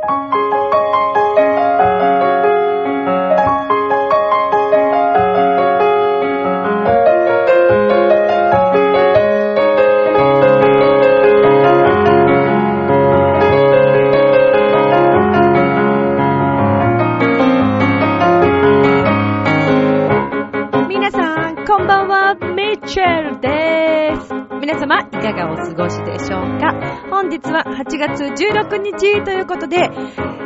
[0.00, 0.08] 皆
[21.10, 24.32] さん、こんばんは、ミッチェルです。
[24.60, 25.99] 皆様、いかがお過ごしでしょうか？
[27.30, 29.76] 本日は8月16日ということで、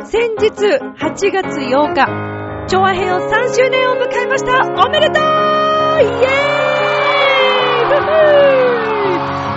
[0.03, 4.61] 先日8月8日、調和編を3周年を迎えました。
[4.85, 5.23] おめでとう!
[5.23, 6.13] イエー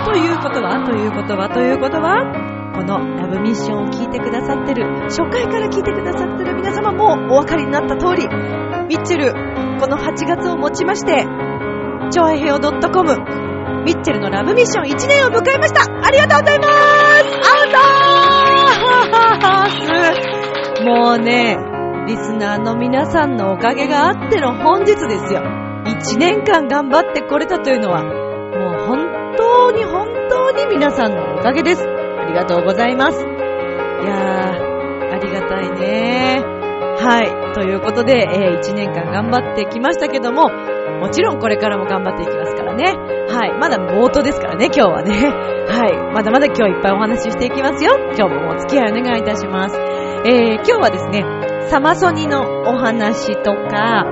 [0.01, 0.05] イ!
[0.05, 8.27] ということは、ということは、ということは、このラブミッションを聞いてくださってる、初回から聞いてくださってる皆様もお分かりになった通り、
[8.87, 9.33] ミッチェル、
[9.79, 11.27] この8月をもちまして、
[12.11, 13.48] 超愛平洋 .com、
[13.89, 16.69] ミッチェルのラブミッション1年を迎えましたありがとうございます
[17.41, 21.57] アウトーもうね、
[22.07, 25.41] リスナーの皆さんのおかげがあっての本日ですよ。
[25.41, 28.11] 1年間頑張ってこれたというのは、も
[28.77, 31.81] う本当に本当に皆さんのおかげです。
[31.81, 33.19] ありがとうございます。
[33.19, 36.43] いやー、ありがたいね
[36.97, 37.53] はい。
[37.55, 40.49] ということで、えー1年間頑張ってきましたけども、
[40.99, 42.85] もちろんこれからも頑張っていきますからね。
[43.29, 43.57] はい。
[43.57, 45.13] まだ冒頭ですからね、今日はね。
[45.67, 46.13] はい。
[46.13, 47.91] まだまだ今日いっぱいお話ししていきますよ。
[48.17, 49.79] 今日もお付き合いお願いいたします。
[50.25, 51.23] えー、今日はですね、
[51.67, 54.05] サマソニのお話とか、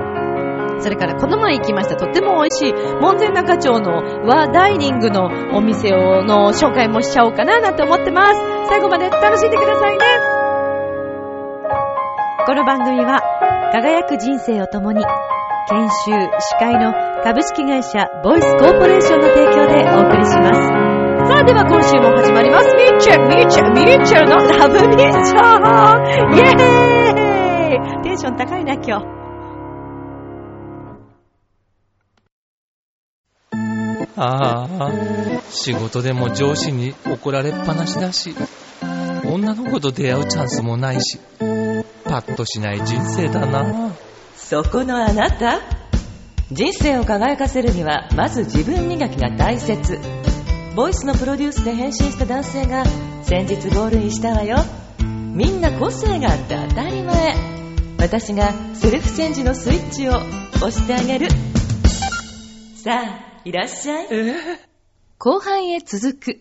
[0.80, 8.40] それからこの前行きましたとっても美味しい門前仲町の和ダイニングのお店をの紹介もしちゃおうかななんて思ってます。
[8.68, 10.04] 最後まで楽しんでくださいね。
[12.46, 13.20] この番組は
[13.72, 15.04] 輝く人生を共に
[15.70, 20.60] 研修、司会の株式会社ボイスコーポレーションの提供でお送りします。
[21.28, 22.74] さあでは今週も始まります。
[22.74, 25.60] ミッチェル、ミッチェル、ミッチェルのラブミッション
[26.32, 29.06] イェーイテンション高いな今日。
[34.16, 34.90] ああ、
[35.50, 38.34] 仕事でも上司に怒られっぱなしだし、
[39.30, 41.18] 女の子と出会うチャンスもないし、
[42.04, 43.92] パッとしない人生だな。
[44.48, 45.60] そこのあなた。
[46.50, 49.98] 人生を輝かせるにはまず自分磨きが大切。
[50.74, 52.86] ボイスのプロデュースで変身した男性が
[53.24, 54.56] 先日ゴールインしたわよ。
[55.34, 57.34] みんな個性があって当たり前。
[57.98, 61.28] 私がセルフチェンジのスイッチを押してあげる。
[62.74, 64.06] さあいらっしゃい。
[65.18, 66.40] 後半へ続く。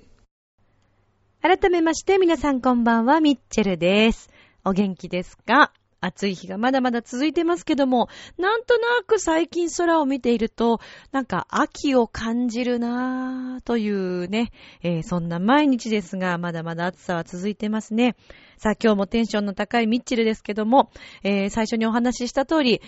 [1.42, 4.30] 改めまして皆さんこんばんは、ミッチェルです。
[4.64, 5.74] お元気ですか？
[6.00, 10.80] 暑い日がまだまだ続いてますけども、なんとなく最近空を見ていると、
[11.12, 14.52] なんか秋を感じるなぁというね、
[14.84, 18.16] えーそんな毎日ですが、まだまだ暑さは続いてますね。
[18.58, 20.92] さあ今日もテンションの高いミッチェルですけども、
[21.24, 22.82] えー最初にお話しした通り、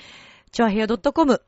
[0.52, 1.42] チョアヘア .com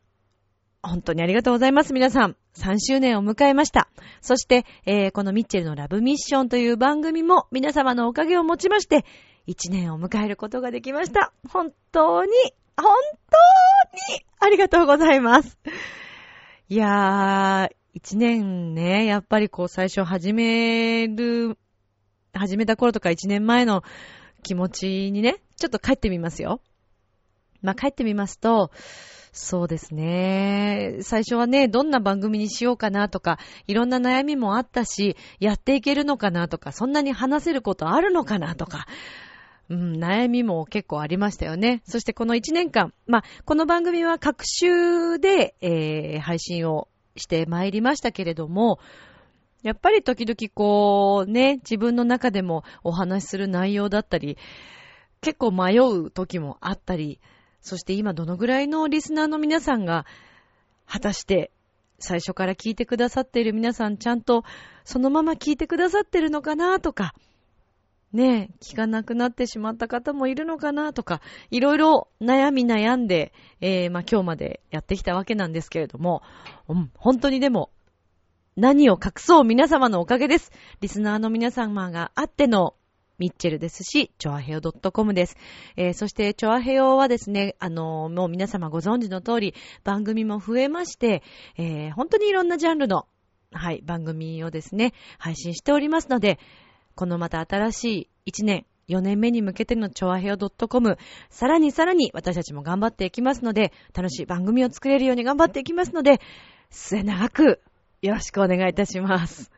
[0.83, 2.35] 本当にありがとうございます、皆さん。
[2.55, 3.88] 3周年を迎えました。
[4.22, 9.05] そして、えーこのミッチェルのラブミッションという番組も皆様のおかげをもちまして、
[9.47, 11.34] 1年を迎えることができました。
[11.50, 12.31] 本当に、
[12.78, 12.94] 本
[13.29, 15.57] 当に、ありがとうございます。
[16.69, 21.57] いやー、1年ね、やっぱりこう最初始める、
[22.34, 23.84] 始めた頃とか1年前の
[24.44, 26.62] 気持ちにね、ちょっと帰ってみますよ。
[27.62, 28.72] まあ、帰ってみますと、
[29.34, 30.97] そうですね。
[31.02, 38.88] 最初はね、どんな番組にしようかなとか、いろんな悩みもあったし、やっていけるのかなとか、そんなに話せることあるのかなとか、
[39.72, 41.82] うん、悩みも結構ありましたよね。
[41.86, 48.80] そしてこの1年間、まあ、この番組は各週で、えー配信をしてまいりましたけれども、
[49.64, 54.38] やっぱり時々こうね、自分の中でもお話しする内容だったり、
[55.22, 57.22] 結構迷う時もあったり、
[57.62, 60.06] そして今どのぐらいのリスナーの皆さんが、
[60.86, 61.50] 果たして
[61.98, 64.44] 最初から聞いてくださっている皆さんちゃんと
[64.84, 67.14] そのまま聞いてくださってるのかなとか、
[68.13, 73.31] ねえ、聞かなくなってしまった方もいるのかなとか、いろいろ悩み悩んで、
[73.61, 76.22] えー、まあ今日までやってきたわけなんですけれども、
[76.67, 77.72] うん、本当にでも、
[78.58, 80.52] 何を隠そう皆様のおかげです。
[80.81, 82.75] リスナーの皆様があっての
[83.17, 85.37] ミッチェルですし、チョアヘオ .com です。
[85.78, 91.23] えーそして、チョアヘオはですね、あのーもう皆様ご存知の通り、番組も増えまして、
[91.57, 93.07] えー本当にいろんなジャンルの、
[93.53, 96.40] はい、番組をですね、配信しておりますので、
[97.02, 101.00] このまた新しい1年、4年目に向けてのチョアヘオ .com、
[101.32, 106.22] さらにさらに私たちも頑張っていきますので、楽しい番組を作れるように頑張っていきますので、
[106.70, 107.59] 末永く
[108.03, 109.52] よろしくお願いいたします。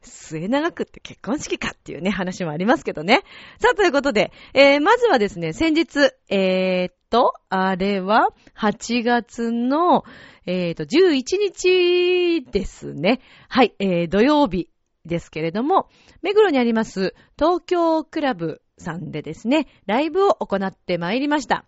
[0.00, 3.24] 末長くって結婚式かっていうね、話もありますけどね。
[3.58, 10.04] さあ、ということで、えー、まずはですね、先日、えー、っと、あれは、8月の、
[10.46, 13.20] えー、っと、11日ですね。
[13.50, 14.70] はい、えー、土曜日
[15.04, 15.88] ですけれども、
[16.22, 21.64] 目黒にあります、東京クラブさんでですね、ライブを行ってまいりました。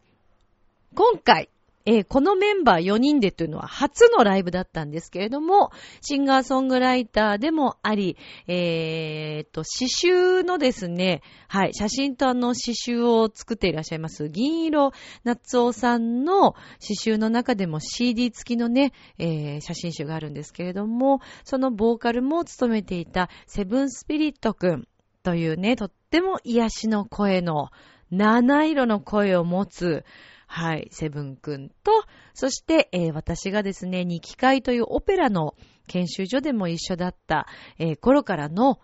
[0.94, 1.48] 今回、
[1.84, 5.70] えー、このメンバー4人でというのは初のライブだったんですけれども、
[6.00, 14.92] シンガーソングライターでもあり、えー、と、詩集のですね、はい、写真とあの詩集を作っていらっしゃいます、銀色
[15.24, 24.88] 夏夫さんの詩集の中でも CD 付きのね、えー、写真集があるんですけれども、そのボーカルも務めていたセブンスピリットくん
[25.22, 27.70] というね、とっても癒しの声の、
[28.10, 30.04] 七色の声を持つ、
[30.54, 32.04] はい、セブンくんと、
[32.34, 35.54] そして、えー、私がですね、二機会というオペラの
[35.86, 37.46] 研修所でも一緒だった、
[37.78, 38.78] えー、頃からの、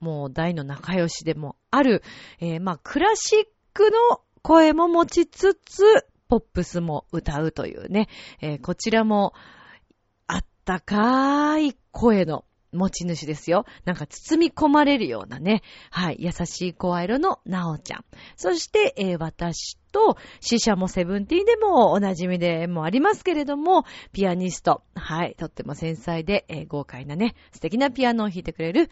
[0.00, 2.02] もう大の仲良しでもある、
[2.38, 5.82] えー、まあ、クラシックの声も持ちつつ、
[6.28, 8.08] ポップスも歌うというね、
[8.42, 9.32] えこちらも、
[10.26, 13.64] あったかい声の持ち主ですよ。
[13.84, 15.62] なんか包み込まれるようなね。
[15.90, 16.16] はい。
[16.20, 18.04] 優しい声色のなおちゃん。
[18.36, 24.82] そして、えー、私と、死者もセブンティーンでもおなじみでもありますけれども、ピアニスト。
[24.94, 25.34] はい。
[25.36, 28.90] とっても繊細で、えー、豪快なね、素敵なピアノを弾いてくれる、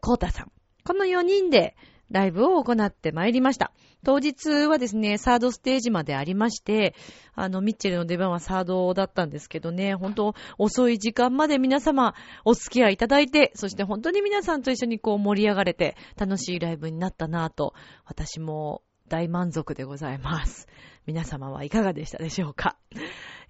[0.00, 0.52] コータさん。
[0.84, 1.76] この4人で、
[2.10, 3.72] ライブを行ってまいりました。
[4.04, 6.94] 当日はですね、サードステージまでありまして、
[7.34, 12.14] あの、ミッチェルの出番はサードだったんですけどね、本当遅い時間まで皆様
[12.44, 17.74] お付き合いいただいて、そして本当に皆さんと一緒にこう盛り上がれて、楽しいライブになったなぁと、
[18.04, 20.68] 私も大満足でございます。
[21.06, 22.76] 皆様はいかがでしたでしょうか。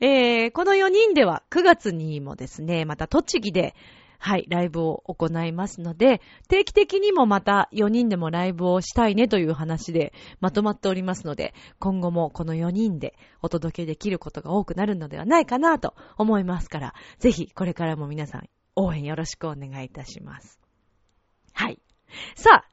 [0.00, 3.74] えー、この4人では9月にもですね、また栃木で、
[4.24, 20.58] はい、ライブを行いますので、定期的にもまた4人でもライブをしたいねという話でまとまっておりますので、今後もこの4人でお届けできることが多くなるのではないかなと思いますから、ぜひこれからも皆さん応援よろしくお願いいたします。
[21.52, 21.78] はい。
[22.34, 22.68] さあ、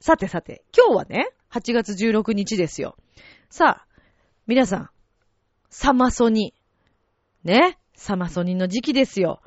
[0.00, 2.96] さてさて、今日はね、8月16日ですよ。
[3.50, 3.86] さあ、
[4.46, 4.90] 皆さん、
[5.68, 6.54] サマソニ。
[7.42, 9.42] ね、サマソニの時期ですよ。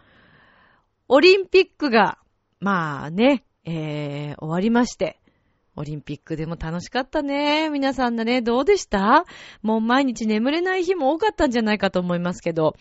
[1.09, 2.18] オリンピックが、
[2.59, 5.19] まあね、えー、終わりまして、
[5.75, 7.69] オリンピックでも楽しかったね。
[7.69, 9.25] 皆さんだね、どうでした？
[9.62, 12.75] もう毎日眠れない日も多かったんじゃないかと思いますけど、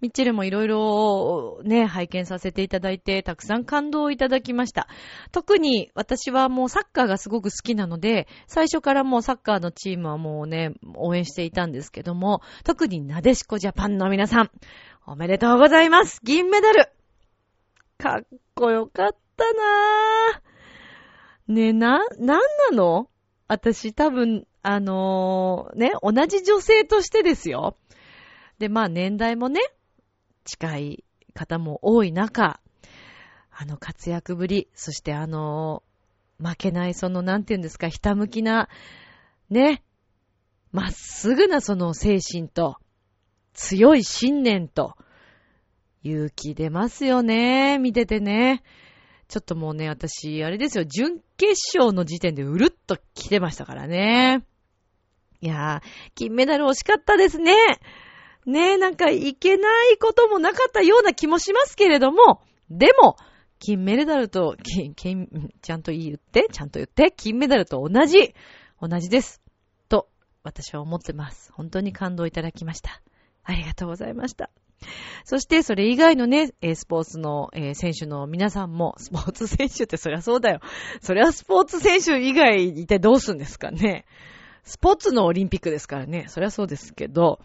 [0.00, 4.86] ミッチェルもいろいろね、拝見させていただいて、たくさん感動をいただきました。
[5.32, 14.50] 特に私はもうサッカーがすごく好きなので、最初からもうサッカーのチームはもうね、応援していたんですけども、特になでしこジャパンの皆さん、
[15.06, 16.93] おめでとうございます銀メダル
[17.98, 21.52] かっこよかったなぁ。
[21.52, 23.08] ねな、なんなの？
[23.48, 27.76] 私多分、あのー、ね、同じ女性としてですよ。
[28.58, 29.60] で、まあ年代もね、
[30.44, 31.04] 近い
[31.34, 32.60] 方も多い中、
[33.50, 38.68] あの活躍ぶり、そしてあのー、負けないその、なんて言うんですか、ひたむきな、
[39.50, 39.82] ね、
[40.72, 42.78] まっすぐなその精神と、
[43.52, 44.96] 強い信念と、
[46.04, 47.78] 勇気出ますよね。
[47.78, 48.62] 見ててね。
[49.28, 54.44] ちょっともうね、私、あれですよ、準決勝の時点でうるっと来てましたからね。
[55.40, 57.54] いやー、金メダル惜しかったですね。
[58.46, 63.16] ねえ、なんかいけないこともなかったような気もしますけれども、でも、
[63.58, 65.28] 金メダルと、金、金、
[65.62, 68.34] ちゃんと言って、ちゃんと言って、金メダルと同じ、
[68.80, 69.40] 同じです。
[69.88, 70.08] と、
[70.42, 71.50] 私は思ってます。
[71.52, 73.00] 本当に感動いただきました。
[73.42, 74.50] ありがとうございました。
[75.24, 80.60] そして、それ以外のね、スポーツの選手の皆さんも、 スポーツ選手ってそりゃそうだよ。
[81.00, 84.04] そりゃスポーツ選手以外いてどうするんですかね。
[84.62, 86.26] スポーツのオリンピックですからね。
[86.28, 87.40] そりゃそうですけど、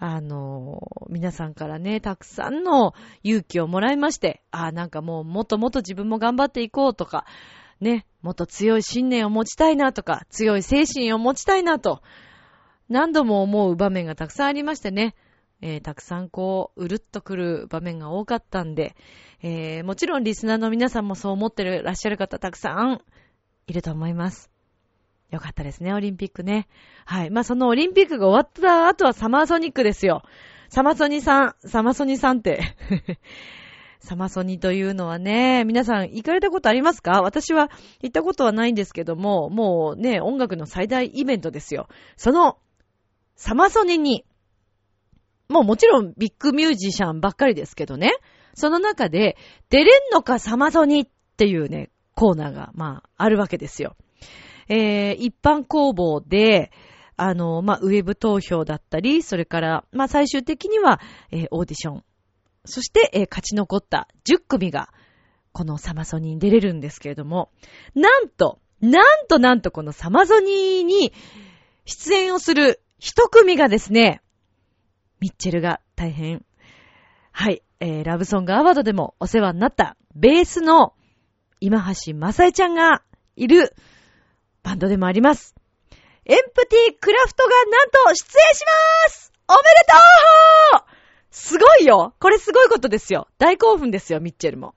[0.00, 7.24] あの、皆さんからね、たくさんの勇気をもらいまして、ああ、なんかもうもっともっと自分も頑張っていこうとか、
[7.80, 12.02] ね、もっと強い信念を持ちたいなとか、強い精神を持ちたいなと、
[12.88, 15.14] 何度も思う場面がたくさんありましてね。
[15.60, 18.94] えー、たくさんこう、うるっとくる場面が多かったんで、
[19.42, 23.00] えー、もちろんリスナーの皆さんもそう思ってるらっしゃる方たくさん
[23.66, 24.50] いると思います。
[25.30, 26.68] よかったですね、オリンピックね。
[27.04, 27.30] はい。
[27.30, 30.22] まあ、そのオリンピックが終わった後はサマーソニックですよ。
[30.70, 32.60] サマソニさん、サマソニさんって
[34.00, 37.20] サマソニというのはね、皆さん行かれたことありますか？
[37.22, 41.88] 私は行ったことはないんですけども、もうね、音楽の最大イベントですよ。
[42.16, 42.58] その、
[43.34, 44.24] サマソニに
[45.48, 48.12] もうもちろんビッグミュージシャンばっかりですけどね。
[48.54, 49.36] その中で、
[49.70, 53.96] 出れんのかサマソニっていうね、コーナーが、まあ、あるわけですよ。
[54.68, 56.72] えー、一般公募で、
[57.16, 61.00] あの、まあ、ウェブ投票だったり、それから、まあ、最終的には、
[61.30, 62.04] えー、オーディション。
[62.64, 64.88] そして、えー、勝ち残った10組が、
[65.52, 67.50] このサマソニーに出れるんですけれども、
[67.94, 71.12] なんと、なんとなんとこのサマソニーに
[71.84, 74.20] 出演をする一組がですね、
[75.20, 76.44] ミッチェルが大変、
[77.32, 80.94] はい、えー、ラブソングアワードでもお世話になったベースの
[81.60, 83.02] 今橋正恵ちゃんが
[83.36, 83.74] いる
[84.62, 85.54] バンドでもあります。
[86.24, 88.64] エンプティクラフトがなんと出演し
[89.06, 89.32] ます。
[89.48, 89.64] おめで
[90.80, 90.98] とう！
[91.30, 92.14] すごいよ！
[92.20, 93.28] これすごいことですよ。
[93.38, 94.74] 大興奮ですよ、ミッチェルも。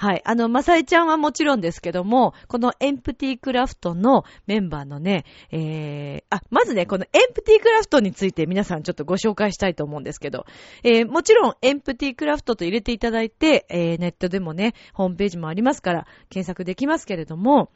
[0.00, 0.22] はい。
[0.24, 10.46] あの、まさえちゃんはもちろんですけども、このエンプティクラフトのメンバーのね、えー、あ、まずね、このエンプティクラフトについて皆さんちょっとご紹介したいと思うんですけど、
[10.84, 17.70] えー、もちろんエンプティクラフトと入れていただいて、えー、ネットでもね、ホームページもありますから、検索できますけれども、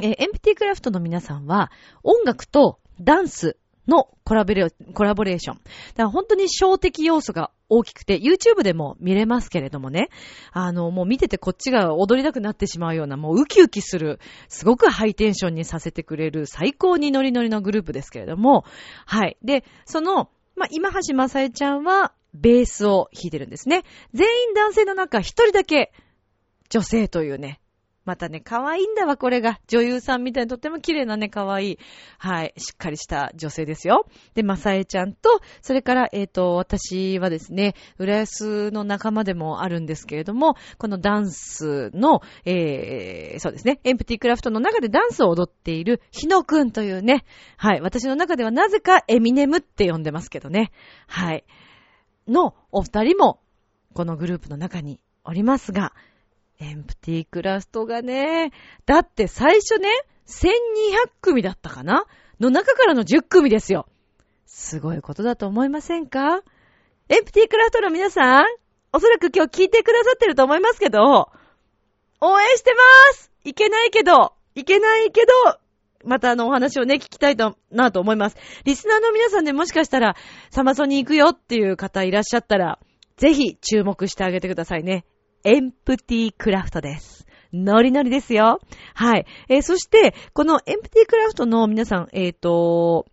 [0.00, 1.70] えー、エンプティクラフトの皆さんは、
[2.02, 3.56] 音楽とダンス
[3.88, 5.56] のコラボレーション。
[5.56, 10.08] だから本当に小的要素が大きくて、YouTube でも見れますけれどもね。
[10.52, 18.64] あの、もう見ててこっちが踊りたくなってしまうような、もうウキウキする、すごくハイテンションにさせてくれる最高にノリノリのグループですけれども、
[19.04, 19.36] はい。
[19.42, 23.84] で、その、まあ、今橋正恵ちゃんは、ベースを弾いてるんですね。
[24.12, 25.92] 全員男性の中一人だけ
[26.68, 27.60] 女性というね、
[28.06, 29.58] またね、可愛いんだわ、これが。
[29.66, 31.78] 女優さんみたいにとっても綺麗なね、可愛い、
[32.18, 34.06] はい、しっかりした女性ですよ。
[34.34, 47.24] で、まさえちゃんと、それから、えっ、ー、と、私はですね、浦安の仲間でもあるんですけれども、このダンスの、えー、そうですね、エンプティクラフトの中でダンスを踊っている、ひのくんというね、
[47.56, 50.70] はい、私の中ではなぜかエミネムって呼んでますけどね、
[51.08, 51.44] はい、
[52.28, 53.40] のお二人も、
[53.94, 55.92] このグループの中におりますが、
[56.58, 58.52] エンプティークラストがね、
[58.86, 59.90] だって最初ね、
[60.26, 62.06] 1200組だったかな？
[62.40, 63.86] の中からの10組ですよ。
[64.46, 66.42] すごいことだと思いませんか？
[67.08, 68.44] エンプティークラフトの皆さん、
[68.92, 71.30] おそらく今日聞いてくださってると思いますけど、
[72.20, 75.32] 応援してますいけないけど、いけないけど、
[76.04, 78.36] またあのお話をね、聞きたいと、なと思います。
[78.64, 80.16] リスナーの皆さんでもしかしたら、
[80.50, 82.78] サマソに行くよっていう方いらっしゃったら、
[83.16, 85.04] ぜひ注目してあげてくださいね。
[85.46, 87.24] エンプティクラフトです。
[87.52, 88.58] ノリノリですよ。
[88.94, 89.26] はい。
[89.48, 93.06] えー、そして、このエンプティクラフトの皆さん、えっ、ー、と、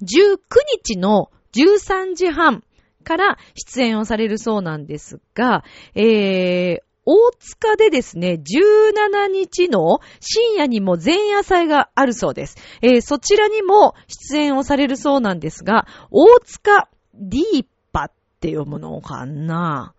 [0.00, 0.38] 19
[0.84, 2.62] 日の13時半
[3.02, 5.64] から出演をされるそうなんですが、
[5.96, 12.56] えー、大塚でですね、17日の深夜にも前夜祭があるそうです。
[12.80, 19.95] えー、そちらにも出演をされるそうなんですが、大塚ディーパって読むのかな？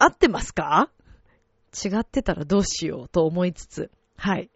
[0.00, 0.90] 合ってますか？
[1.72, 3.90] 違ってたらどうしようと思いつつ。
[4.16, 4.50] はい。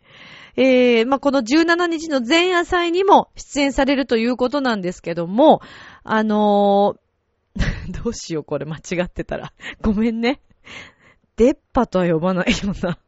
[0.57, 5.61] えー、まあ、この17日の前夜祭にも出演されるということなんですけども、
[6.03, 9.53] あのー、 どうしようこれ間違ってたら。
[9.81, 10.41] ごめんね。
[11.37, 12.99] 出っ歯とは呼ばないよな。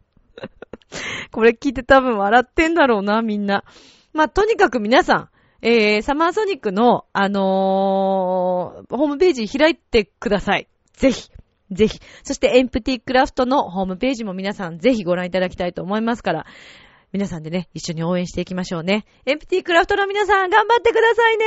[1.31, 3.65] これ聞いて多分笑ってんだろうな、みんな。
[4.13, 5.29] まあ、とにかく皆さん、
[5.63, 10.69] えー、サマーソニックの、あのー、ホームページ開いてください。
[10.95, 11.31] ぜひ。
[11.71, 12.01] ぜひ。
[12.23, 16.47] そして、エンプティクラフトのホームページも皆さんぜひご覧いただきたいと思いますから、
[17.13, 19.07] 皆さんでね、一緒に応援していきましょうね。
[19.25, 21.45] エンプティクラフトの皆さん、頑張ってくださいね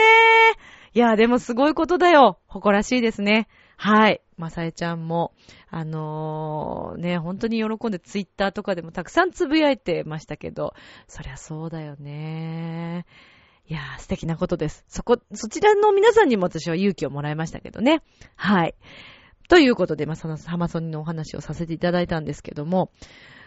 [0.93, 2.39] いや、でもすごいことだよ。
[2.47, 3.47] 誇らしいですね。
[3.77, 4.21] はい。
[4.37, 5.33] まさえちゃんも、
[5.69, 10.73] あのー、ね、本当に喜んでツイッターとかでもたくさんつぶやいてましたけど、
[11.07, 13.05] そりゃそうだよね。
[13.67, 14.83] いやー、素敵なことです。
[14.87, 18.01] そこ、そちらの皆さんにも私は勇気をもらいましたけどね。
[18.35, 18.75] はい。
[19.49, 22.91] ということで、まあ、そのハマソニのお話をさせていただいたんですけども、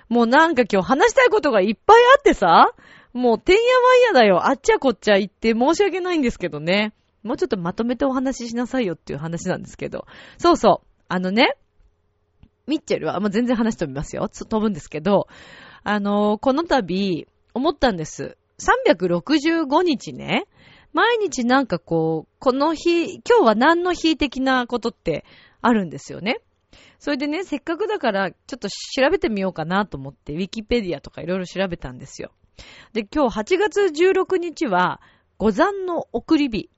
[0.08, 2.72] もうなんか今日話したいことがいっぱいあってさ、
[3.14, 4.48] もうてんやわんやだよ。
[4.48, 6.92] あっちゃこっちゃ言って申し訳ないんですけどね。
[7.22, 10.06] もうちょっとまとめてお話ししなさいよっていう話なんですけど。
[10.38, 10.86] そうそう。
[11.08, 11.56] あのね、
[12.66, 14.28] ミッチェルは、もう全然話飛びますよ。
[14.28, 15.28] 飛ぶんですけど、
[15.84, 18.36] あのー、この度、思ったんです。
[18.58, 20.46] 365日ね、
[20.92, 25.24] 毎日なんかこう、この日、今日は何の日的なことって
[25.62, 26.40] あるんですよね。
[26.98, 32.30] それでね、せっかくだから、ちょっと調べてみようかなと思って、ウィキペディアとかいろいろ調べたんですよ。
[32.92, 35.00] で、今日8月16日は、
[35.38, 36.70] 五山の送り火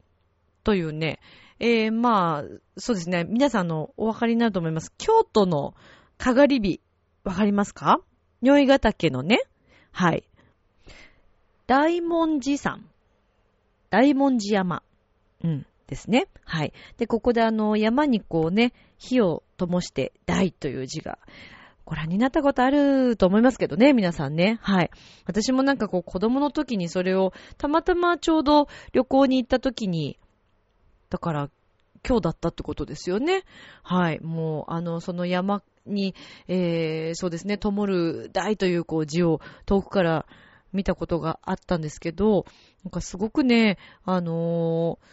[0.63, 1.21] というね、
[1.61, 2.45] えー、まあ、
[2.77, 4.93] そうですね、皆さんのお分かりになると思います。
[4.99, 5.75] 京都の
[6.19, 6.81] かがり火、
[7.25, 8.01] わかりますか？
[8.43, 9.41] 如意ヶ岳のね、
[9.93, 10.25] はい。
[11.67, 12.85] 大文字山。
[13.91, 14.83] 大文字山。
[15.43, 15.67] うん。
[15.95, 16.27] ですね。
[16.45, 16.73] はい。
[16.99, 21.19] で、ここであの、山にこうね、火を灯して、大という字が、
[21.85, 24.59] ご覧になったことあると思いますけどね、皆さんね。
[24.63, 24.91] はい。
[25.27, 30.19] 私もなんかこう子供の時にそれを、たまたまちょうど旅行に行った時に、
[31.11, 31.51] だから
[32.07, 33.45] 今日だったってことですよね。
[33.83, 34.21] はい。
[34.21, 36.15] もう、あの、その山に、
[36.49, 40.27] えー、そうですね、灯る大というこう字を遠くから
[40.73, 42.47] 見たことがあったんですけど、
[42.83, 45.07] なんかすごくね、あのー、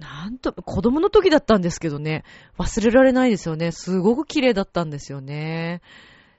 [0.00, 2.24] なんと、子供の時だったんですけどね、
[2.58, 3.70] 忘れられないですよね。
[3.70, 5.82] すごく綺麗だったんですよね。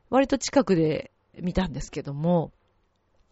[0.09, 2.51] 割と近くで見たんですけども、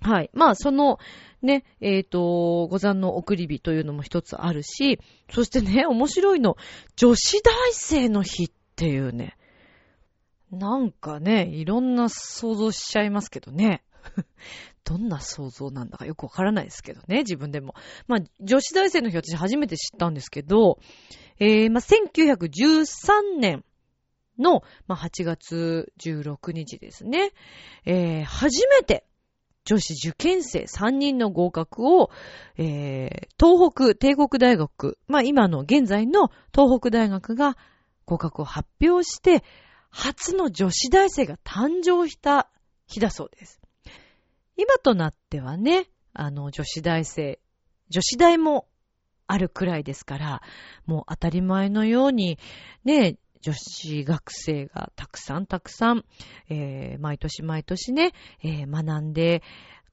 [0.02, 0.30] はい。
[0.34, 1.00] まあ、その、
[1.42, 6.56] ね、えっ、ー、と、五山の送り火というのも一つあるし、そしてね、面白いの、
[6.96, 9.36] 女子大生の日っていうね、
[10.52, 13.84] なんかね、いろんな想像しちゃいますけどね。
[14.90, 17.76] どんな想像なんだかよくわからないですけどね、自分でも。
[18.08, 20.80] まあ、女子大生の日私初めて知ったんですけど、
[21.40, 23.64] えー、まあ、1913年
[24.40, 27.34] の、まあ、8月16日ですね。
[27.86, 29.06] えー、初めて
[29.64, 32.10] 女子受験生3人の合格を、
[32.58, 37.58] えー、東北帝国大学、まあ今の現在の東北大学が
[38.06, 39.44] 合格を発表して、
[39.92, 42.50] 初の女子大生が誕生した
[42.88, 43.62] 日だそうです。
[44.60, 47.40] 今となってはね、あの女子大生、
[47.88, 48.68] 女子大も
[49.26, 50.42] あるくらいですから、
[50.86, 52.38] もう当たり前のように、
[52.84, 56.04] ね、女子学生がたくさんたくさん、
[56.50, 58.12] えー、毎年毎年ね、
[58.44, 59.44] えー、学んで、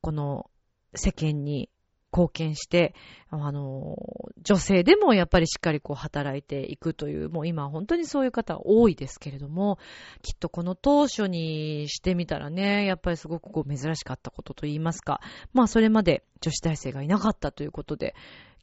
[0.01, 0.51] この
[0.97, 1.71] 世間に
[2.17, 2.95] 貢献して、
[3.29, 3.99] あの、
[4.43, 9.79] 女性でもやっぱりしっかりこう働いていくという、もう今本当にそういう方多いですけれども、
[10.23, 15.21] きっとこの当初にしてみたらね、やっぱりすごくこう珍しかったことと言いますか、
[15.53, 18.15] まあそれまで女子大生がいなかったということで、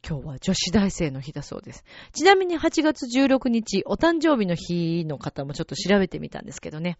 [0.06, 1.84] 今日は女子大生の日だそうです。
[2.12, 6.98] ちなみに8月16日、お誕生日の日の方もちょっと調べてみたんですけどね。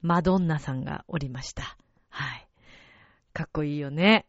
[0.00, 1.76] マドンナさんがおりました。
[2.08, 2.48] はい。
[3.34, 4.26] かっこいいよね。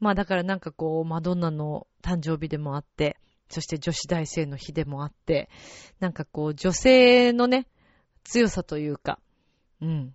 [0.00, 5.48] まあだからなんかこう、マドンナの誕生日でもあって、そして女子大生の日でもあって、
[6.00, 7.66] なんかこう、女性のね、
[8.24, 9.18] 強さというか、
[9.80, 10.14] うん。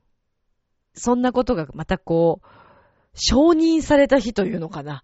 [0.94, 2.48] そんなことがまたこう、
[3.16, 5.04] 承認された日というのかな。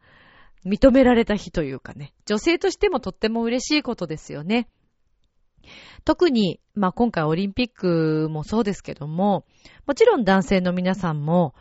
[0.66, 4.68] 認められた日というかね、女性としてもとっても嬉しいことですよね。
[6.04, 9.46] 特に、まあ今回オリンピックもそうですけども、
[9.86, 11.56] もちろん男性の皆さんも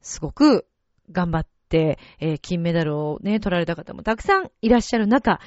[0.00, 0.66] すごく
[1.12, 5.40] 頑張って、えー、金メダルをね、取られた方もたくさんいらっしゃる中、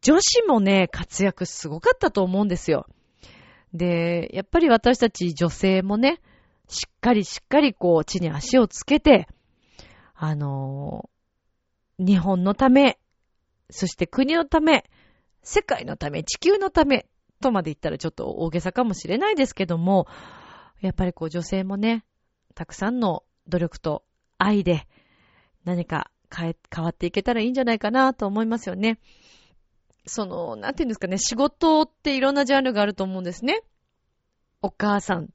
[0.00, 2.86] 女子もね、活躍すごかったと思うんですよ。
[3.74, 6.20] で、やっぱり私たち女性もね、
[6.68, 9.28] しっかりしっかりこう地に足をつけて、
[10.14, 11.08] あの
[11.98, 12.98] 日本のため、
[13.70, 14.84] そして国のため、
[15.42, 17.06] 世界のため、地球のため、
[17.40, 20.06] とまで言ったらちょっと大げさかもしれないですけども、
[20.80, 22.04] やっぱりこう女性もね、
[22.54, 24.04] たくさんの努力と
[24.38, 24.86] 愛で
[25.68, 28.98] 何か変え、変わっていけたらいいんじゃないかなと思いますよね。
[30.06, 33.60] その、なんていうんですかね、仕事っていろんなジャンルがあると思うんですね。
[34.62, 35.28] お母さんっ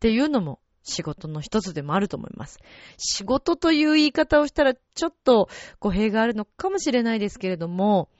[0.00, 2.58] ていうのも仕事の一つでもあると思います。
[2.98, 5.48] 仕事という言い方をしたらちょっと
[5.80, 8.10] 語弊があるのかもしれないですけれども、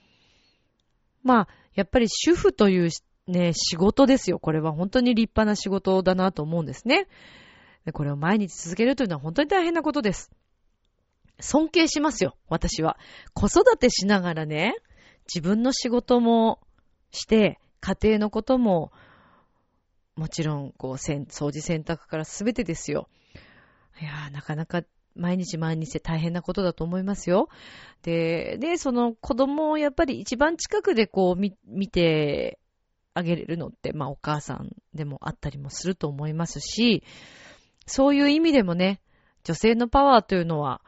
[1.21, 2.89] まあ、やっぱり主婦という
[3.27, 4.39] ね、仕事ですよ。
[4.39, 7.07] これは本当に立派な仕事だなと思うんですね。
[7.93, 10.31] これを毎日続けるというのは本当に大変なことです。
[11.39, 12.97] 尊敬しますよ、私は。
[13.33, 14.75] 子育てしながらね、
[15.33, 16.59] 自分の仕事も
[17.11, 18.91] して、家庭のことも
[20.15, 23.09] もちろん、こう、掃除洗濯からすべてですよ。
[24.01, 24.83] いやー、なかなか
[25.15, 27.49] 毎日毎日大変なことだと思いますよ。
[28.01, 32.59] で、で、その子供をやっぱり一番近くでこう見、見て
[33.13, 37.03] あげれるのって、まあお母さんでもあったりもすると思いますし、
[37.85, 39.01] そういう意味でもね、
[39.43, 40.81] 女性のパワーというのは、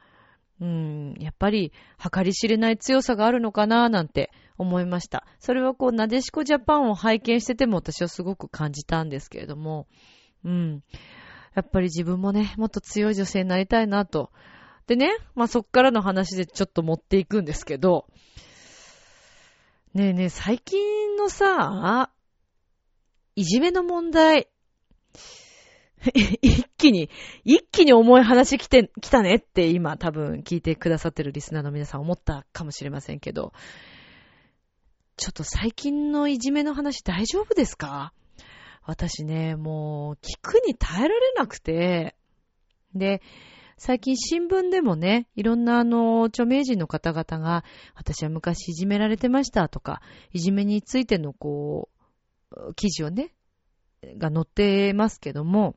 [0.59, 1.71] うん、やっぱり
[2.11, 5.25] 計り知れない強さがあるのかななんて思いました。
[5.39, 9.87] それはこう、なでしこジャパンを拝見してても私はすごく感じたんですけれども、
[10.43, 10.83] うん。
[11.55, 14.31] やっぱり自分もね、もっと強い女性になりたいなと。
[14.87, 18.07] でね、まあそっからの話でちょっと持っていくんですけど、
[19.93, 22.11] ねえねえ、最近のさ、
[23.35, 24.47] いじめの問題、
[26.13, 27.09] 一気に、
[27.43, 33.53] 一気に重い話来て、来たねって今多分聞いてくださってるリスナーの皆さん思ったかもしれませんけど、
[35.17, 38.13] ちょっと最近のいじめの話大丈夫ですか？
[38.83, 42.15] 私ね、もう聞くに耐えられなくて、
[42.93, 43.21] で、
[43.77, 47.63] 最近新聞でもね、いろんなあの、著名人の方々が、
[47.95, 51.89] 私は昔いじめられてましたとか、いじめについてのこ
[52.51, 53.33] う、記事をね、
[54.17, 55.75] が載ってますけども、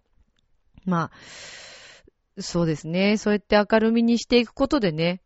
[0.85, 3.17] まあ、そうですね。
[3.17, 5.21] そうやって明るみにしていくことでね、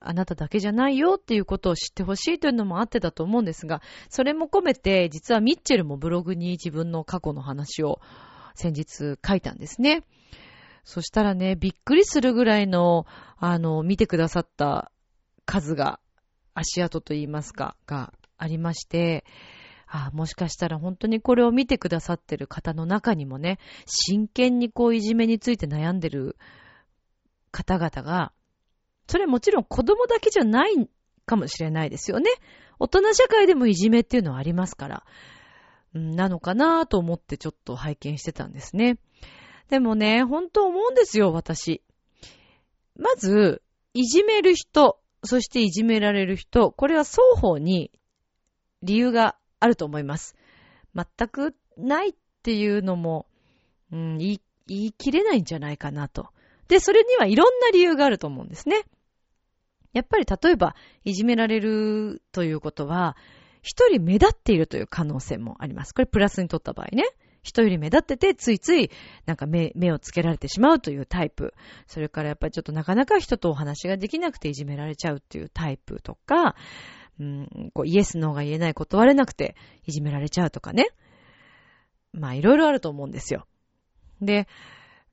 [0.00, 8.00] あなただけじゃないよっていうことを知ってほしいというのもあってだと思うんですが、それも込めて、実はミッチェルもブログに自分の過去の話を
[8.54, 10.04] 先日書いたんですね。
[10.84, 14.90] そしたらね、びっくりするぐらいの、あの、見てくださった
[15.44, 16.00] 数が、
[16.54, 19.24] 足跡と言いますか、がありまして、
[19.90, 26.36] あもしかしたら本当にこれを見てくださってる方の中にもね、真剣にこういじめについて悩んでる
[27.50, 28.32] 方々が、
[29.06, 30.88] それもちろん子供だけじゃない
[31.24, 32.30] かもしれないですよね。
[32.78, 35.04] 大人社会でもいじめっていうのはありますから、
[35.94, 38.98] なのかなと思ってちょっと拝見してたんですね。
[39.70, 41.82] でもね、本当思うんですよ、私。
[42.96, 43.62] まず、
[43.94, 47.90] いじめる人、そしていじめられる人、これは双方に
[48.82, 50.36] 理由があると思います。
[50.94, 53.26] 全くないっていうのも、
[53.92, 56.28] うん、言い、言い切れないんじゃないかなと。
[56.68, 58.84] で、それにはいろんな理由があると思うんですね。
[59.92, 63.16] やっぱり例えば、いじめられるということは、
[63.62, 65.94] 一人目立っているという可能性もあります。
[65.94, 67.04] これプラスにとった場合ね。
[67.42, 68.90] 人より目立ってて、ついつい、
[69.24, 71.54] なんか目、目をつけられてしまうというタイプ。
[71.86, 76.56] それからやっぱりちょっとなかなか人とお話ができなくていじめられちゃうっていうタイプとか、
[77.20, 80.88] うん、こう、イエス、ノーが言えない、断れなくて、いじめられちゃうとかね。
[82.12, 83.46] まあ、いろいろあると思うんですよ。
[84.20, 84.46] で、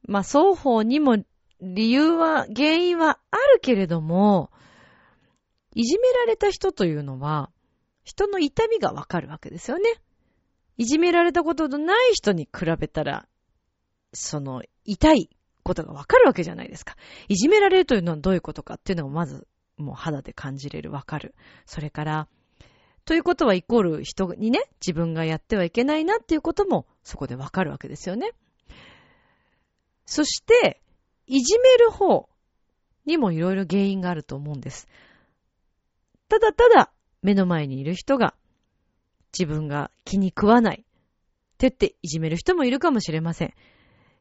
[0.07, 1.17] まあ、双方にも
[1.61, 4.51] 理由は、原因はあるけれども、
[5.73, 7.51] いじめられた人というのは、
[8.03, 9.89] 人の痛みがわかるわけですよね。
[10.77, 13.27] いじめられたことのない人に比べたら、
[14.13, 15.29] その、痛い
[15.63, 16.95] ことがわかるわけじゃないですか。
[17.27, 21.35] いじめられるというのはどういうことかっていうのをまず、もう肌で感じれる、わかる。
[21.65, 22.27] それから、
[23.05, 28.31] ということはイコール人にね、自分がやってはいけないなっていうこともそこでわかるわけですよね。
[30.05, 30.81] そして、
[31.27, 32.29] いじめる方
[33.05, 34.87] にもいろいろ原因があると思うんです。
[36.29, 38.35] ただただ目の前にいる人が
[39.37, 40.79] 自分が気に食わないっ
[41.57, 43.53] て言っていじめる人もいるかもしれません。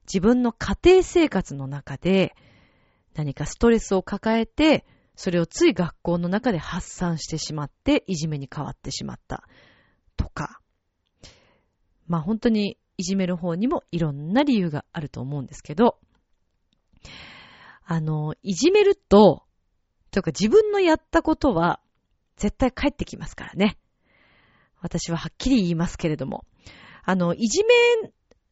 [0.07, 2.35] 自分の家庭生活の中で
[3.14, 4.85] 何かストレスを抱えて、
[5.16, 9.44] それをつい学校の中で発散してしまっていじめに変わってしまった
[10.16, 10.61] とか。
[12.07, 15.98] まあ本当にいじめる方にもいろんな理由があると思うんですけど、
[17.87, 19.42] あの、いじめると、
[20.11, 21.81] というか自分のやったことは
[22.37, 23.79] 絶対帰ってきますからね。
[24.81, 26.44] 私ははっきり言いますけれども。
[27.05, 27.72] あの、いじめ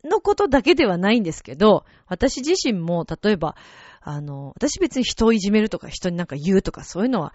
[0.08, 3.56] のことだけではないんですけど、私自身も、例えば、
[4.04, 7.32] あの、私別に人をいじめるとか人になんか言うとかそういうのは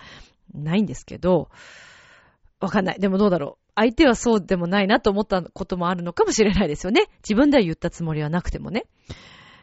[0.53, 1.49] ないんですけど、
[2.59, 2.99] わかんない。
[2.99, 3.71] でもどうだろう。
[3.75, 7.05] 相手はそうでもないなと思ったこともあるのかもしれないですよね。
[7.19, 8.85] 自分では言ったつもりはなくてもね。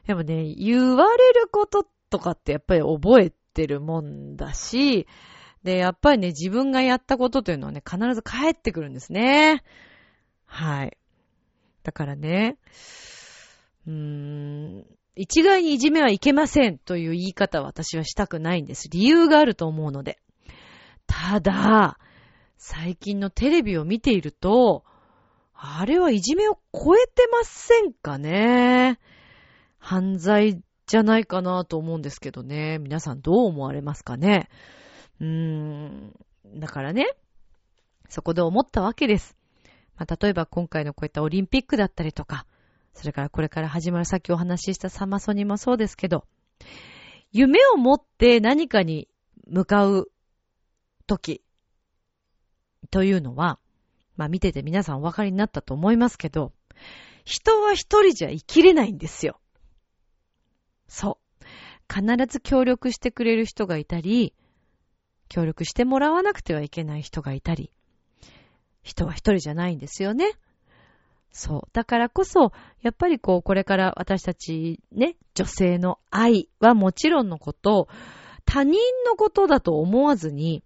[0.06, 5.08] でもね、言われることとかってやっぱり覚えてるもんだし、
[5.64, 9.64] で、やっぱりね、自分がやったことというのはね、必ず返ってくるんですね。
[10.44, 10.96] はい。
[11.82, 12.58] だからね、
[13.86, 18.88] うーん、一概にいじめはいけませんという言い方は私はしたくないんです。
[18.90, 20.18] 理由があると思うので。
[21.06, 21.98] ただ、
[22.56, 24.84] 最近のテレビを見ていると、
[25.52, 28.98] あれはいじめを超えてませんかね？
[29.78, 32.78] 犯罪じゃないかなと思うんですけどね。
[32.78, 34.48] 皆さんどう思われますかね？
[35.20, 36.12] うーん。
[36.56, 37.06] だからね、
[38.08, 39.36] そこで思ったわけです。
[39.96, 42.46] まあ、例えば今回のこういったオリンピックだったりとか、
[42.94, 46.24] それからこれから始まるさっきお話ししたサマソニもそうですけど、
[47.32, 49.08] 夢を持って何かに
[49.46, 50.10] 向かう
[51.06, 51.42] 時
[52.90, 53.58] というのは、
[54.16, 56.52] まあ見てて皆さんお分かりになったと思いますけど、
[57.24, 59.40] 人は一人じゃ生きれないんですよ。
[60.86, 61.44] そう。
[61.92, 64.34] 必ず協力してくれる人がいたり、
[65.28, 67.72] 協力してもらわなくてはいけない人がいたり、
[68.82, 70.32] 人は一人じゃないんですよね。
[71.34, 71.68] そう。
[71.72, 77.88] だからこそ、やっぱりこう、これから私たちね、女性の愛はもちろんのこと、
[78.46, 80.62] 他人のことだと思わずに、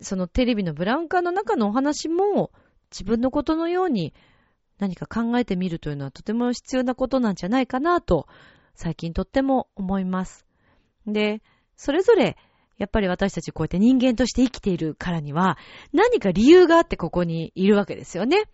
[0.00, 2.50] そのテレビのブラウン管の中のお話も
[2.90, 4.12] 自分のことのように
[4.78, 8.26] 何か考えてみるというのはとても必要なことなんじゃないかなと
[8.74, 10.46] 最近とっても思います。
[11.06, 11.42] で、
[11.76, 12.36] それぞれ
[12.76, 15.58] やっぱり私たちこうやって人間として生きているからには、
[15.92, 18.44] 何か理由があってここにいるわけですよね。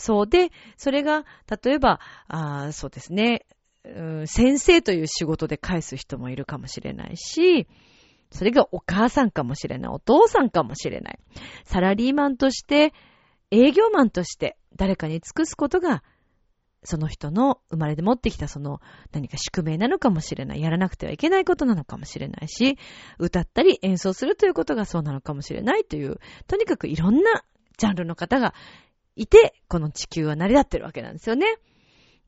[0.00, 1.24] そうで、それが、
[1.62, 3.46] 例えば、あそうですね、
[3.84, 7.68] うん、先生という仕事で返す人もいるかもしれないし、
[8.30, 11.18] それがお母さんかもしれない、お父さんかもしれない。
[11.64, 12.94] サラリーマンとして、
[13.50, 16.02] 営業マンとして誰かに尽くすことが
[16.82, 18.80] その人の生まれで持ってきたその
[19.12, 20.62] 何か宿命なのかもしれない。
[20.62, 22.78] やらなくてはいけないことなのかもしれないし、
[23.18, 27.44] 歌ったり演奏するということがそうなのかもしれないという、とにかくいろんな
[27.76, 28.54] ジャンルの方が
[29.20, 31.58] いて、この地球は成り立ってるわけなんですよね。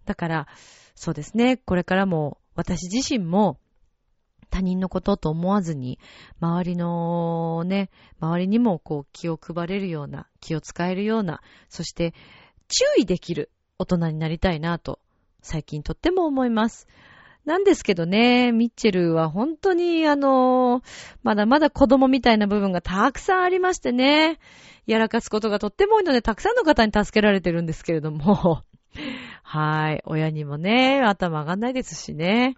[0.05, 0.47] だから、
[0.95, 3.59] そうですね、これからも私自身も
[4.51, 5.99] 他人のことと思わずに、
[6.39, 7.89] 周りのね、
[8.21, 12.13] 周りにもこう気を配れるような、気を使えるような、そして
[12.69, 15.01] 注意できる大人になりたいなと、
[15.41, 16.89] 最近とっても思います。
[17.45, 20.83] なんですけどね、ミッチェルは本当にあの、
[21.23, 24.39] まだまだ子供みたいな部分がたくさんありましてね、
[24.87, 28.63] やらかすことがとっても多いので、たくさんの方に助けられてるんですけれども、
[29.43, 30.03] はい。
[30.07, 32.55] 親にもね、頭上がんないですしね。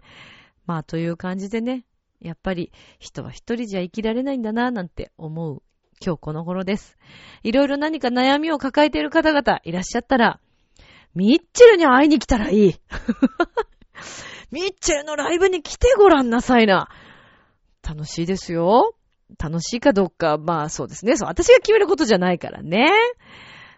[0.65, 1.85] まあ、という感じでね、
[2.21, 5.61] やっぱり人は一人じゃ生きられないんだな、なんて思う
[6.03, 6.97] 今日この頃です。
[7.43, 10.39] いろいろ何か悩みを抱えている方々いらっしゃったら、
[11.13, 12.75] ミッチェルに会いに来たらいい。
[14.51, 16.89] ミッチェルのライブに来てごらんなさいな。
[17.87, 18.95] 楽しいですよ。
[19.39, 21.17] 楽しいかどうか、まあそうですね。
[21.17, 22.91] そう、私が決めることじゃないからね。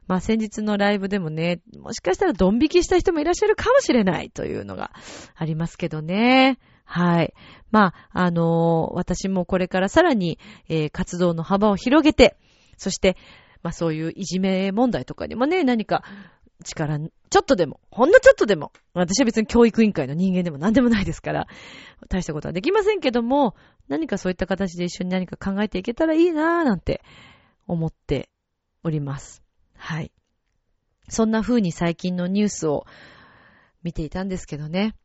[0.07, 4.91] まあ先日のライブでもね、もしかしたらドン引きした人もいらっしゃるかもしれないというのが
[5.35, 6.59] ありますけどね。
[6.85, 7.33] はい。
[7.71, 12.37] まあ、あのー、私もこれからさらに、えー、活動の幅を広げて、
[12.77, 13.17] そして、
[13.61, 16.03] まあそういういじめ問題とかにもね、何か
[16.63, 21.47] 力、ちょっとでも、ほんのちょっとでも、私は別に教育委員会の人間でも何でもないですから、
[22.09, 23.55] 大したことはできませんけども、
[23.87, 27.03] 何かそういった形で一緒に何か考えていけたらいいなぁなんて
[27.67, 28.29] 思って
[28.83, 29.43] おります。
[29.75, 30.11] はい。
[31.09, 32.85] そんな風に最近のニュースを
[33.83, 34.95] 見ていたんですけどね。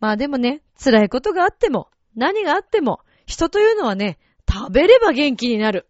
[0.00, 5.86] まあでもね、辛いことがあっても、何があっても、人というのはね、食べれば元気になる。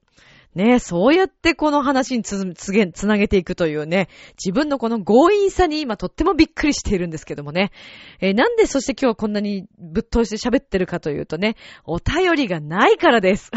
[0.56, 4.08] ねそうやってこの話につ、つげ、つなげていくというね、
[4.42, 7.70] 自分のこの強引さに今とってもびっくりしているんですけどもね。
[8.20, 13.50] えー、なんでそして今日はこんなにぶっ通して喋ってるかというとね、お便りがないからです。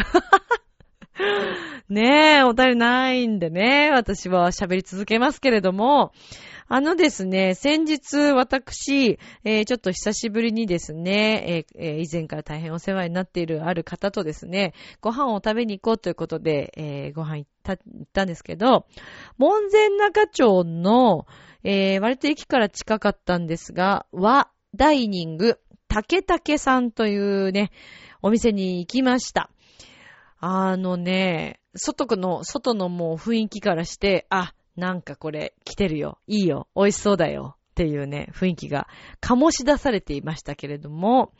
[1.89, 6.11] ねえ、お便りないんでね、私は喋り続けますけれども、
[6.67, 18.85] あのですね、先日私、えー、ちょっと久しぶりにですね、えー、以前から大変お世話になっているある方とですね、ご飯を食べに行こうということで、え、ご飯行った行ったんですけど、
[19.37, 21.25] 門前中町の、
[21.63, 27.71] え、割と駅から近かったんですが、和ダイニング、竹竹さんというね、
[28.21, 29.49] お店に行きました。
[30.39, 36.19] あのね、外の、外のもう雰囲気からして、あ、なんかこれ来てるよ。
[36.27, 36.67] いいよ。
[36.75, 37.57] 美味しそうだよ。
[37.71, 38.87] っていうね、雰囲気が
[39.21, 41.31] 醸し出されていましたけれども、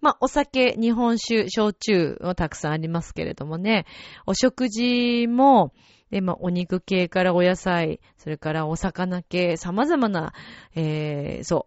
[0.00, 3.86] まあ、お酒、日本酒、焼酎はたくさんありますけれどもね、
[4.26, 5.72] お食事も、
[6.10, 10.34] で、まあ、お肉系からお野菜、それからお魚系、様々な、
[10.74, 11.66] えー、そ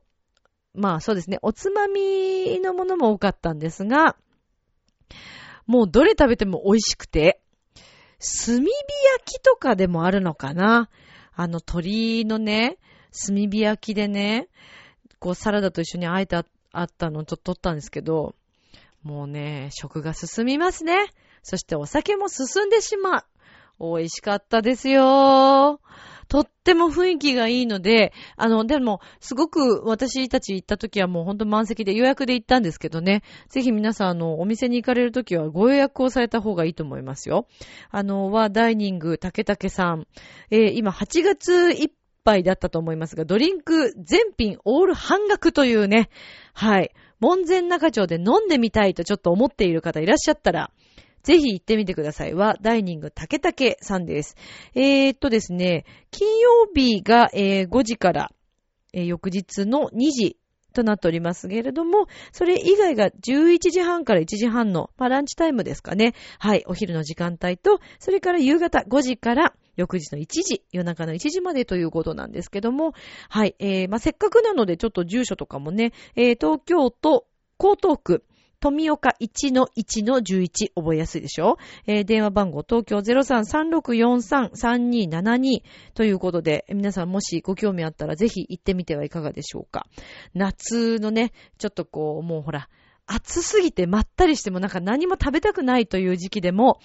[0.75, 0.79] う。
[0.79, 4.15] まあ、そうですね、おつまみのものも多かったんですが、
[5.67, 7.39] もうどれ食べても美味しくて、
[8.19, 8.69] 炭火焼
[9.25, 10.89] きとかでもあるのかな
[11.33, 12.77] あの鶏のね、
[13.27, 14.47] 炭火焼きでね、
[15.19, 16.41] こうサラダと一緒にあえてあ
[16.83, 18.35] ったのをちょっと撮ったんですけど、
[19.03, 21.07] もうね、食が進みますね。
[21.43, 23.25] そしてお酒も進んでしまう。
[23.97, 25.79] 美味しかったですよ。
[26.27, 37.47] とっても雰囲気がいいので、あの、でも、すごく私たち行った時はもうほんと満席で予約で行ったんですけどね、ぜひ皆さん、あの、お店に行かれる時はご予約をされた方がいいと思いますよ。
[37.91, 40.07] あの、は、ダイニング、竹竹さん。
[40.49, 41.91] えー、今、8月いっ
[42.23, 46.09] ぱいだったと思いますが、ドリンク全品オール半額というね、
[46.53, 46.91] はい。
[47.19, 50.71] 門前中町で飲んでみたいとちょっと思っている方いらっしゃったら、
[51.25, 54.35] ぜひ行ってみてくださいは、ダイニング竹竹さんです。
[54.75, 58.31] えー、っとですね、金曜日が、えー、5時から、
[58.93, 60.37] えー、翌日の2時
[60.71, 66.13] となっておりますけれども、それ以外が11時半から1時半の、まあ、ランチタイムですかね。
[66.37, 72.93] はい、お昼の時間帯と、それから夕方5時から翌日の1時、夜中の1時までということなんですけども、
[73.29, 77.25] はい、えー、まあ、せっかくなのでちょっと住所とかもね、えー、東京都
[77.57, 78.23] 江東区、
[78.59, 81.57] 富岡1-1-11覚えやすいでしょ？
[81.87, 85.61] えー、電話番号東京0336433272
[85.93, 89.87] ということで、皆さんもしご興味あったらぜひ行ってみてはいかがでしょうか。
[90.33, 92.69] 夏のね、ちょっとこう、もうほら、
[93.07, 96.79] 暑すぎてまったりしてもなんか何も食べたくないという時期でも、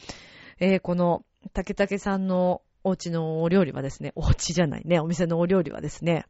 [0.58, 6.26] えー、この竹竹さんのお家のお料理はですね、お家じゃないね、お店のお料理はですね、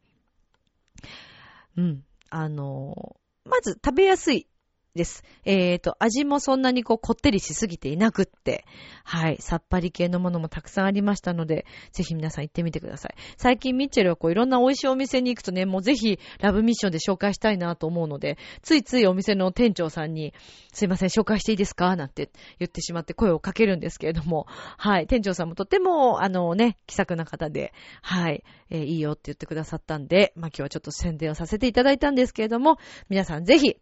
[1.77, 4.47] うん、あのまず食べやすい
[4.93, 5.23] です。
[5.45, 8.65] えーと、味もそんなにこう、こってりしすぎていなくって、
[9.05, 13.15] はい、さっぱり系のものもたくさんありましたので、ぜひ皆さん行ってみてください。
[13.37, 20.33] 最近ミッチェルはこう、いろんな美味しいお店に行くとね、もうぜひ、ラブミッションで紹介したいなと思うので、ついついお店の店長さんに、
[20.73, 21.95] すいません、紹介していいですか？
[21.95, 24.45] なんて言ってしまって声をかけるんですけれども、
[24.77, 32.77] はい、店長さんもとっても、あのね、気さくな方で、はい、えーいいよって言ってくださったんで、まあ、今日はちょっと宣伝をさせていただいたんですけれども、
[33.09, 33.77] 皆さんぜひ、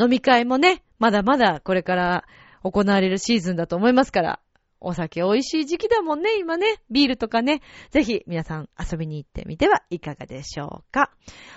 [0.00, 2.24] 飲み会もね、まだまだこれから
[2.62, 4.40] 行われるシーズンだと思いますから、
[4.80, 6.76] お酒美味しい時期だもんね、今ね。
[6.90, 7.60] ビールとかね。
[7.90, 11.10] ぜひ皆さん遊びに行ってみてはいかがでしょうか。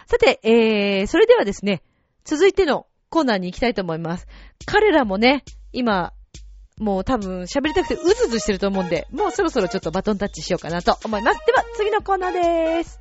[0.07, 1.83] さて、えー、それではですね、
[2.25, 4.27] 続いてのコーナーに行きたいと思います。
[4.65, 6.11] 彼らもね、今、
[6.79, 11.39] もう多分喋りたくてうずうずしてると思うんで、もうそろそろちょっとバトンタッチしようかなと思います。
[11.45, 12.99] では、次のコーナーでーす。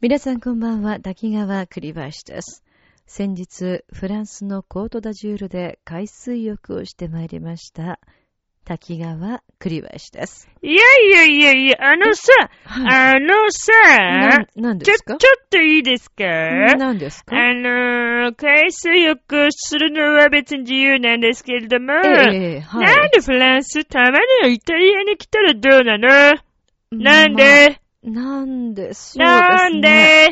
[0.00, 2.62] 皆さんこんばんは、滝川栗林です。
[3.08, 7.98] 先日、フランスのコートダジュールで海水浴をしてまいりました。
[8.64, 10.48] 滝川栗林です。
[10.62, 12.32] いやいやいやいや、あのさ、
[12.64, 13.16] はい。
[13.16, 13.72] あのなさ
[14.56, 15.16] ん、、なんでちょ、すか？
[15.16, 16.22] ちょっといいですか？
[16.76, 17.36] 何ですか？
[17.36, 22.86] あのー、海水浴するのは別に自由なんですけれども、ええはい。
[22.86, 26.38] なんでフランス、たまにはイタリアに来たらどうなの？
[26.92, 29.24] なんで、なんで、そうですね。
[29.24, 30.28] なんで、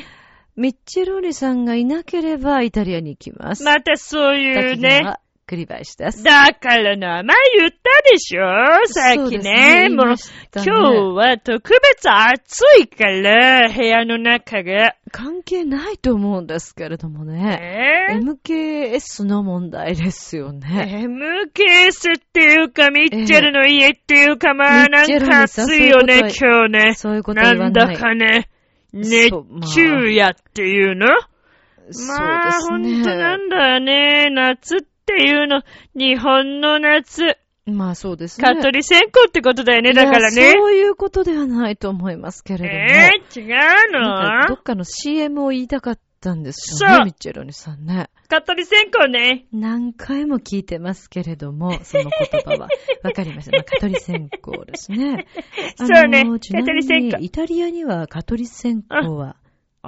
[0.56, 3.62] ミッチェローニさんがいなければイタリアに行きます。
[3.62, 5.66] またそういう滝ね。
[5.66, 6.24] 川栗林です。
[6.24, 7.76] だから名前言った
[8.10, 8.42] でしょ？
[8.86, 9.88] さっきね。
[9.88, 10.16] もう
[10.54, 14.96] 今日は特別暑いから、部屋の中が。
[15.12, 18.08] 関係ないと思うんですけれどもね。
[18.10, 21.06] え？MKS の問題ですよね。
[21.06, 26.94] MKS っていうか、ミッチェルの家っていうか、まあ、なんか暑いよね、今日ね。
[26.94, 27.86] そういうことな言わない。
[27.88, 28.48] んだかね、
[28.92, 31.06] 熱中夜っていうの？
[31.06, 33.00] まあ、ほですね。
[33.00, 34.28] んとなんだよね。
[34.30, 35.62] 夏っていうの、
[35.94, 38.46] 日本の夏、まあそうですね。
[38.46, 40.52] 蚊取り線香ってことだよね、だからね。
[40.52, 42.70] そういうことではないと思いますけれども。
[42.70, 43.48] えー、違う
[43.90, 48.08] なんかどのっかの CM を言いたかったんですよね、ミッチェロニさんね。
[48.28, 49.46] 蚊取り線香ね。
[49.52, 52.68] 何回も聞いてますけれども、 その言葉は。
[53.02, 53.56] わかりました。
[53.56, 55.26] まあ、蚊取り線香ですね。
[55.76, 59.36] そうねあのちなみ蚊取り線香に、イタリアには蚊取り線香は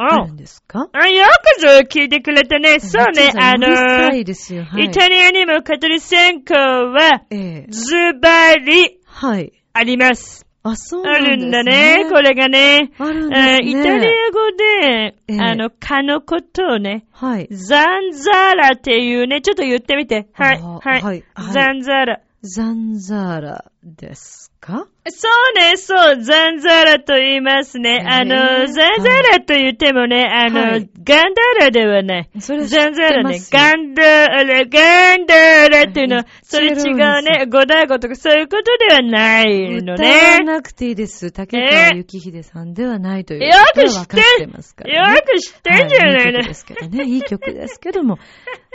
[0.00, 0.88] ああるんですか？
[0.92, 1.24] あ、よ
[1.56, 2.78] くぞ聞いてくれたね。
[2.80, 3.66] そうね、あの。
[3.68, 4.20] はい。
[4.20, 9.52] イタリアにも蚊取り線香は、ええズバリはい。
[9.72, 10.44] あります。
[10.62, 11.36] あ、そうあなんですね。
[11.36, 12.90] るんだね、これがね。
[12.98, 13.58] あるんですね。
[13.62, 14.50] えーイタリア語
[14.82, 17.48] で、ええあの、蚊のことをね、はい。
[17.50, 20.28] ザンザーラっていうね、ちょっと言ってみて。
[20.34, 21.02] はい、あはい。
[21.02, 22.20] はいはいザンザーラ。
[22.42, 24.86] ザンザーラですか？
[25.10, 28.04] そうね、そう、ザンザーラと言いますね。
[28.06, 32.30] あえの、えザンザーラと言ってもね、あの、はいガンダーラではない。
[32.38, 40.44] それザンザーラねガンダーラ、ガンダーラっていうのは、それ違うね、ゴダーゴとかそういうことではないの歌ねわ。
[40.44, 41.30] なくていいです。
[41.30, 45.16] 竹川幸秀さんではないというよく知ってますから、ね。
[45.16, 47.04] よく知ってんじゃないのはいいい曲ですけどね。
[47.04, 48.18] いい曲ですけども、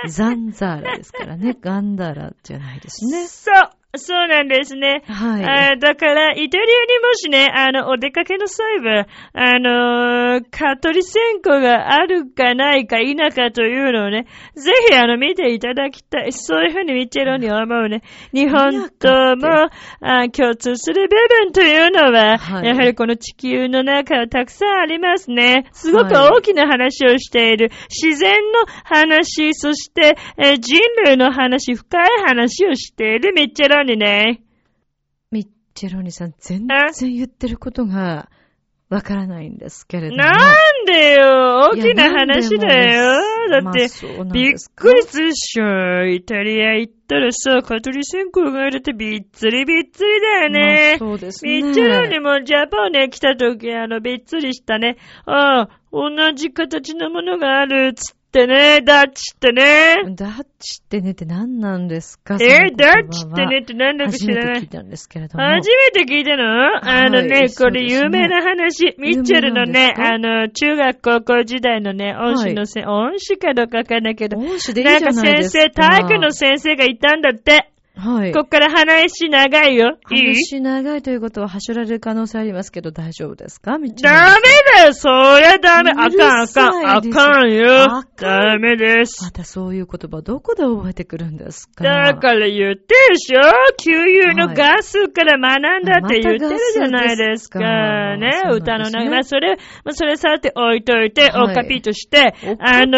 [0.07, 1.55] ザンザーラですからね。
[1.61, 3.27] ガンダラじゃないですね。
[3.27, 5.03] そう、そうなんですね。
[5.07, 5.79] はい。
[5.79, 16.31] だから、イタリアにもしね、あの、お出かけの際は、あのー、蚊取り線香があるかないか否かというのをね、ぜひあの、見ていただきたい。
[16.31, 18.01] そういうふうにミッチェロに思うね。
[18.33, 19.69] 日本とも、
[20.01, 25.65] あー共通する部分というのは、はいやはりこの地球の中はたくさんありますね。
[25.71, 27.71] すごくはい大きな話をしている。
[27.89, 34.41] 自然の話、そして、えー人類の話、深い話をしているミッチェロにね。
[35.73, 38.29] チェロニさん、全あ然言ってることが
[38.89, 40.17] わからないんですけれども。
[40.17, 43.21] なんでよ、大きな話だよ。
[43.49, 46.05] だって、まあびっくりするっしょ。
[46.07, 50.97] イタリア行っったらさ、蚊取り線香が入れてびっつりびっつりだよね。
[50.99, 51.61] まあそうですね。
[51.61, 54.97] ミッチェルにもジャパンね、来た時、あの、びっつりしたね。
[55.25, 60.03] ああ、同じ形のものがある、つってね、ダッチってね。
[60.15, 62.37] ダッチってねって何なんですか？
[62.41, 64.53] えー、ダッチってねって何だか知初めらない。
[64.55, 65.43] て聞いたんですけれども。
[65.43, 66.89] 初めて聞いたの？
[66.89, 68.95] あのね、はいこれ有名な話。
[68.97, 75.61] ミッチェルのね、あの、中学高校時代のね、恩師のせ、恩師かどうかわかんないけど、恩師でいいなんかじゃないですか。
[75.61, 77.69] 先生、体育の先生がいたんだって。
[77.95, 78.33] はい。
[78.33, 79.97] こっから話長いよ。
[80.11, 80.33] いい？
[80.33, 83.77] 話長いということは、はしょられる可能性ありますけど、大丈夫ですか？
[83.77, 84.03] みっち。
[84.03, 84.41] ダメ
[84.75, 84.93] だよ。
[84.93, 85.91] そりゃダメ。
[85.91, 88.03] あかんあさかんあかんよ。
[88.17, 89.23] ダメです。
[89.23, 91.83] またそういう言葉、どこで覚えてくるんですか？
[91.83, 93.41] だから言ってるでしょ？
[93.77, 97.59] 給油のガスから学んだって言ってるじゃないですか。
[97.59, 101.51] ね、歌の中、まあそれ、まあそれさて置いといて、はい。
[101.51, 102.97] おかぴとしてあの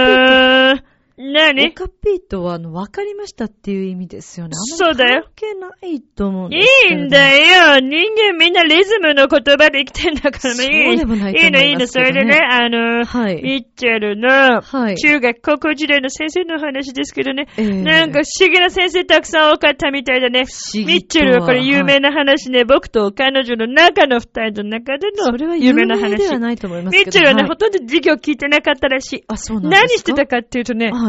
[0.78, 0.82] ー、
[1.18, 4.51] オ何カピーとは、あの、わかりましたっていう意味ですよね。
[4.55, 7.03] そうだよ関係ないと思うんでいすけれども。
[7.03, 10.97] いんだよ人間みんなリズムの言葉で生きてんだから、そういい。
[10.97, 11.80] でもないと思いいいの、いいの。
[11.80, 14.97] ますけどねそれでね、あの、はいミッチェルの、はい。
[14.97, 20.43] 中学高校時代の先生の話ですけどね、ええなんか不思議な先生たくさん多かったみたいだね。
[20.45, 26.11] 不思議とはミッチェルはこれ有名な話ね、僕と彼女の中の二人の中でのそれは有有名な話。
[26.11, 27.05] 名ではないと思いますけど。
[27.05, 29.24] ミッチェルはね、いほとんど授業聞いてなかったらしい。
[29.28, 29.88] あ、そうなんですか？
[29.88, 31.05] 何してたかっていうとね、はい。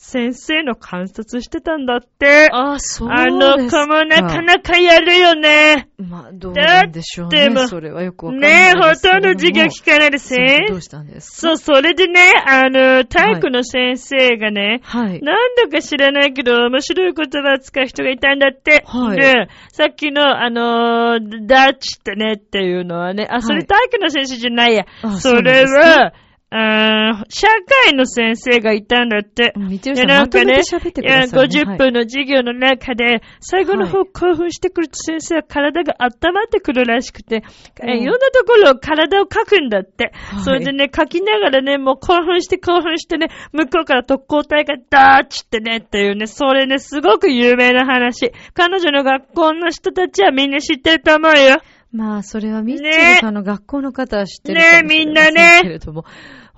[0.00, 2.48] 先生の観察してたんだって。
[2.52, 3.30] あ、そうあで
[3.68, 3.84] すか。
[3.84, 5.88] の子もなかなかやるよね。
[5.98, 7.50] まあ、どうなんでしょうね。
[7.50, 11.56] もそれはよくわかんないねえ、ほとんど授業聞かないで先生どせうしたんですか？
[11.56, 15.20] そう、それでね、あの、体育の先生がね、はい。
[15.20, 18.84] なんだか知らないけど、面白い言葉を使う人がいたんだって。
[18.86, 24.84] はいで、さっきの、あのーダッチってねっていうのはね、あ、それはい体育の先生じゃないや。
[25.02, 26.12] あそれは、
[26.50, 27.46] 社
[27.84, 29.52] 会の先生がいたんだって。
[29.56, 31.54] みちるでさん、まとめて喋ってください、ね。
[31.54, 37.42] いや50分の授業の中で、最後の方興奮してくると先生は体が温まってくるらしくて、
[37.82, 40.12] うんいろんなところを体をかくんだって。
[40.14, 48.32] はいそれでね、書きながらね、もう興奮して興奮してね、向こうから特攻隊がダーッチってねっていうね、それね、すごく有名な話。
[48.54, 51.58] 彼女の学校の人たちはみんな知ってると思うよ。
[51.90, 53.18] まあ、それはミッチェルね。
[53.20, 55.60] さんの学校の方は知ってるかもしれませんねみんなね。
[55.62, 56.04] けれども、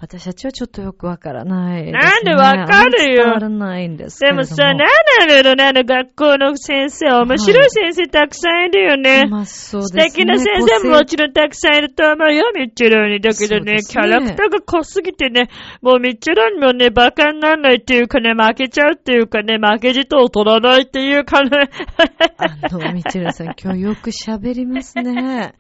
[0.03, 1.93] 私たちはちょっとよくわからないね。
[1.93, 4.21] なんでわかるよわらないんです。
[4.21, 4.87] でもさ、なんな
[5.27, 7.21] のよね、あの学校の先生。
[7.25, 9.27] 面白い先生たくさんいるよね。
[9.27, 10.05] まあ、そうです素ね。
[10.05, 13.21] 敵な先生ももちろんたくさんいると思うよ、ミッチェルに。
[13.21, 15.51] だけどね、ねキャラクターが濃すぎてね、
[15.83, 21.69] もうミッチェルにもね、馬鹿にならないっていうかね、負けちゃうっていうかね、負けじとを取らないっていうかね。
[22.39, 25.53] あの、ミッチェルさん、今日よく喋りますね。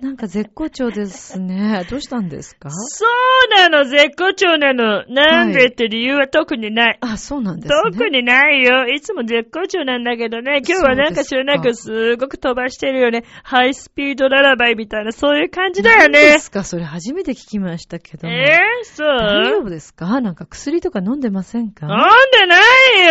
[0.00, 1.84] なんか絶好調ですね。
[1.90, 2.70] どうしたんですか？
[2.72, 5.04] そうなの、絶好調なの。
[5.08, 6.98] なんでって理由は特にない。
[7.00, 7.80] あ、そうなんですね。
[7.92, 8.88] 特にないよ。
[8.88, 10.62] いつも絶好調なんだけどね。
[10.66, 13.24] 今日はなんか知らなくすごく飛ばしてるよね。
[13.42, 16.38] ハイスピードララバイみたいな、そういう感じだよ何でね。
[16.38, 16.64] すか？
[16.64, 18.34] それ初めて聞きましたけども。
[18.34, 19.06] えー、そう？
[19.06, 20.20] 大丈夫ですか？
[20.20, 21.86] なんか薬とか飲んでませんか？
[21.86, 21.98] 飲ん
[22.40, 22.56] でな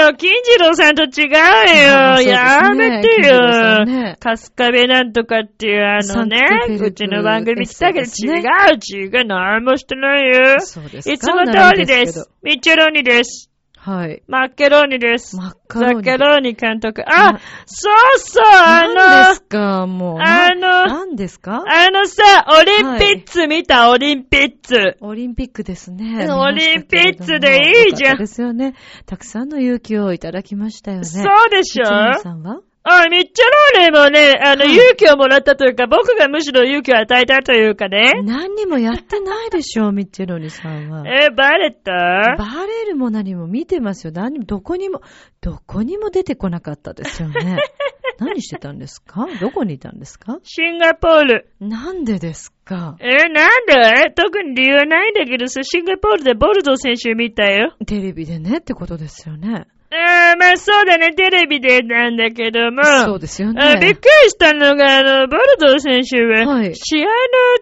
[0.06, 6.40] いよ金次郎さんと違うよ、ねやめてよ、カスカベなんとかっていうあのね
[6.80, 8.42] うちの番組来たけど、違う、
[8.86, 10.59] 違う、何もしてないよ。
[10.62, 12.30] そうですかいつも通りです。
[12.44, 13.50] ミッチェローニです。
[13.82, 14.24] はい。
[14.28, 15.38] マッケローニです。
[15.38, 17.02] マッカローニザッケローニ監督。
[17.08, 19.88] あな、そうそう、あ何のです、か？
[19.88, 20.18] もう。
[20.20, 21.64] あのな何ですか？
[21.66, 22.24] あのさ、
[22.60, 24.98] オリンピッツ見た、オリンピッツ。
[25.00, 26.26] オリンピックですね。
[26.26, 28.76] うんオリンピックでいいじゃんよかったですよね。
[29.06, 31.06] たくさんの勇気をいただきましたよね。
[31.06, 31.86] そうでしょ？
[31.86, 32.60] さんは？
[32.90, 38.22] あ、ミッチェローネもね、あの、はい勇気をもらったというか、僕がむしろ勇気を与えたというかね。
[38.24, 41.04] 何にもやってないでしょう、ミッチェロニさんは。
[41.08, 41.92] え、バレた？
[42.38, 44.14] バレるも何も見てますよ。
[44.14, 45.02] 何も、どこにも、
[45.42, 47.58] どこにも出てこなかったですよね。
[48.20, 49.28] 何してたんですか？
[49.40, 50.40] どこにいたんですか？
[50.44, 51.50] シンガポール。
[51.62, 52.98] なんでですか？
[53.00, 54.12] え、なんで？
[54.14, 57.74] 特に理由はないんだけどさ、シンガポールでボルドー選手見たよ。
[57.88, 59.68] テレビでねってことですよね。
[59.92, 62.84] あーまあそうだね、テレビでなんだけども。
[62.84, 63.62] そうですよね。
[63.62, 67.12] あびっくりしたのが、あの、ボルドー選手は、はい試合の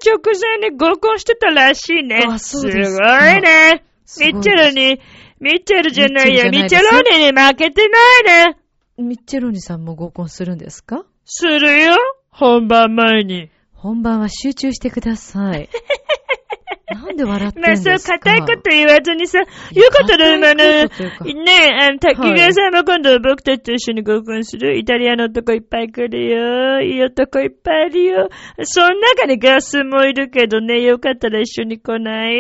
[0.06, 0.20] 直
[0.62, 2.26] 前に合コンしてたらしいね。
[2.28, 3.84] あそうですすかごいね。
[4.20, 5.00] ミッチェルに、
[5.40, 8.58] ミッチェルじゃないや、ミッチェローニに負けてないね。
[8.98, 11.06] ミッチェロニさんも合コンするんですか？
[11.24, 11.96] するよ。
[12.30, 13.50] 本番前に。
[13.74, 15.70] 本番は集中してください。
[16.90, 18.00] なんで笑ってんまあですか？
[18.00, 19.46] そう、硬いこと言わずにさ、よ
[19.92, 24.78] かったら、今ね硬いことというか、ねあの、滝川さんも今度僕たちと一緒に合コンする。
[24.78, 26.82] イタリアの男いっぱい来るよ。
[26.82, 28.30] いい男いっぱいいるよ。
[28.64, 32.36] その中にガスもいるけどね、よかったら一緒に来ない？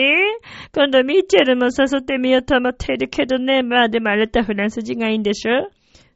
[0.73, 3.63] 今度ミッチェルも誘ってみようと思ってるけどね。
[3.63, 5.69] まあでもあれってフランス人がいいんでしょ？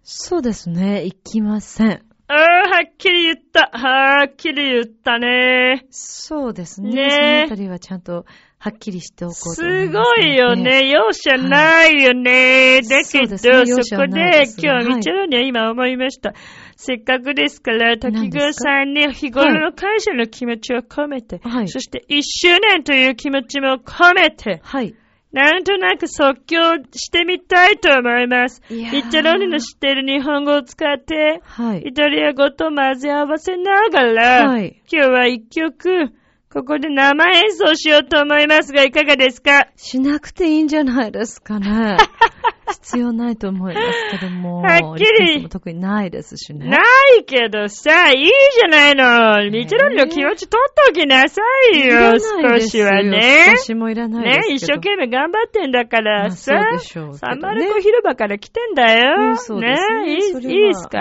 [0.04, 1.04] そうですね。
[1.04, 2.02] 行きません。
[2.32, 3.70] ああ、はっきり言った。
[3.74, 5.86] はっきり言ったね。
[5.90, 6.92] そうですね。
[6.92, 8.26] ねそのあたりはちゃんと
[8.58, 10.88] はっきりしておこうとす思いますごいよね。
[10.90, 12.82] 容赦ないよね。
[12.84, 16.34] だけそうど、ですねそこで今日、はいみちろには今思いました。
[16.78, 24.96] せっかくですから、滝川さんに日頃の感謝の気持ちを込めて、はいそして一周年という気持ちも込めて、はい。
[25.32, 26.58] なんとなく即興
[26.94, 28.62] してみたいと思います。
[28.70, 31.84] いやーミッチェローニの知っている日本語を使って、はい。
[31.88, 36.12] イタリア語と混ぜ合わせながら、はい今日は一曲、
[36.54, 39.68] ここで生演奏しようと思いますが、いかがですか？
[39.78, 41.96] しなくていいんじゃないですかね。
[42.72, 44.62] 必要ないと思いますけども。
[44.62, 46.70] はっきりも特にないですしね。
[46.70, 46.78] な
[47.18, 49.52] いけどさ、いいじゃないの。
[49.52, 51.42] ミッチェローニの気持ち取っておきなさ
[51.74, 53.56] いよ、少しはね。
[53.58, 54.56] 少しもいらないねですけど。
[54.56, 59.30] 一生懸命頑張ってんだからまあさ、そうでしょうねサンマルコ広場から来てんだよ。
[59.30, 61.00] うんそうですねいい、それはいいですか？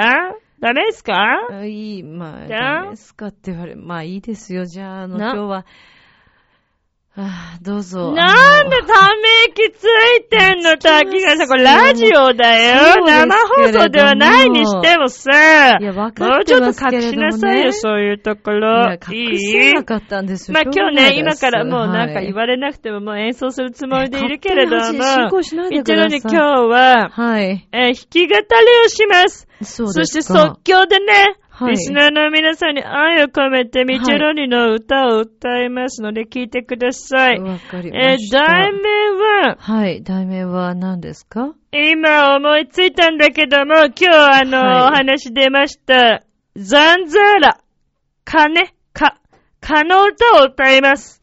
[0.61, 1.15] ダメですか？
[1.51, 4.67] あいい、まあ、ダメですかって言われ、まあいいですよ。
[4.67, 5.67] じゃあ、あの、な今日は、
[7.17, 8.13] ああ、どうぞ。
[8.13, 11.49] なんでため息ついてんの、滝川さん。
[11.49, 13.05] これラジオだよ。
[13.05, 17.33] 生放送ではないにしてもさ、いや、わかもうってちょっと隠ますけれども、ね。
[17.33, 18.95] しなさいよ、そういうとこいろや。
[18.95, 20.55] い隠せいなかったんですよ。
[20.55, 27.69] まあ今日ね、今からもうなんか言わわれなくてももう演奏するつもりでいるけれども、一応くださいに今日は、はい。
[27.73, 28.45] えー弾き語り
[28.87, 29.47] をします。
[29.63, 30.23] そうそして。
[30.23, 31.73] 即興でね、はい。
[31.73, 37.39] リスナーの皆さんに愛を込めてミチェロニの歌を歌いますので聞いてください。
[37.39, 38.39] わかりえーました。
[38.45, 38.89] 題名
[39.49, 40.03] は、はい。
[40.03, 41.55] 題名は何ですか？
[41.73, 44.93] 今思いついたんだけども、今日あの、はい。
[44.93, 46.23] お話出ました、
[46.57, 47.61] ザンザーラ、
[48.25, 49.19] 鐘、か、
[49.61, 51.23] かの歌を歌います。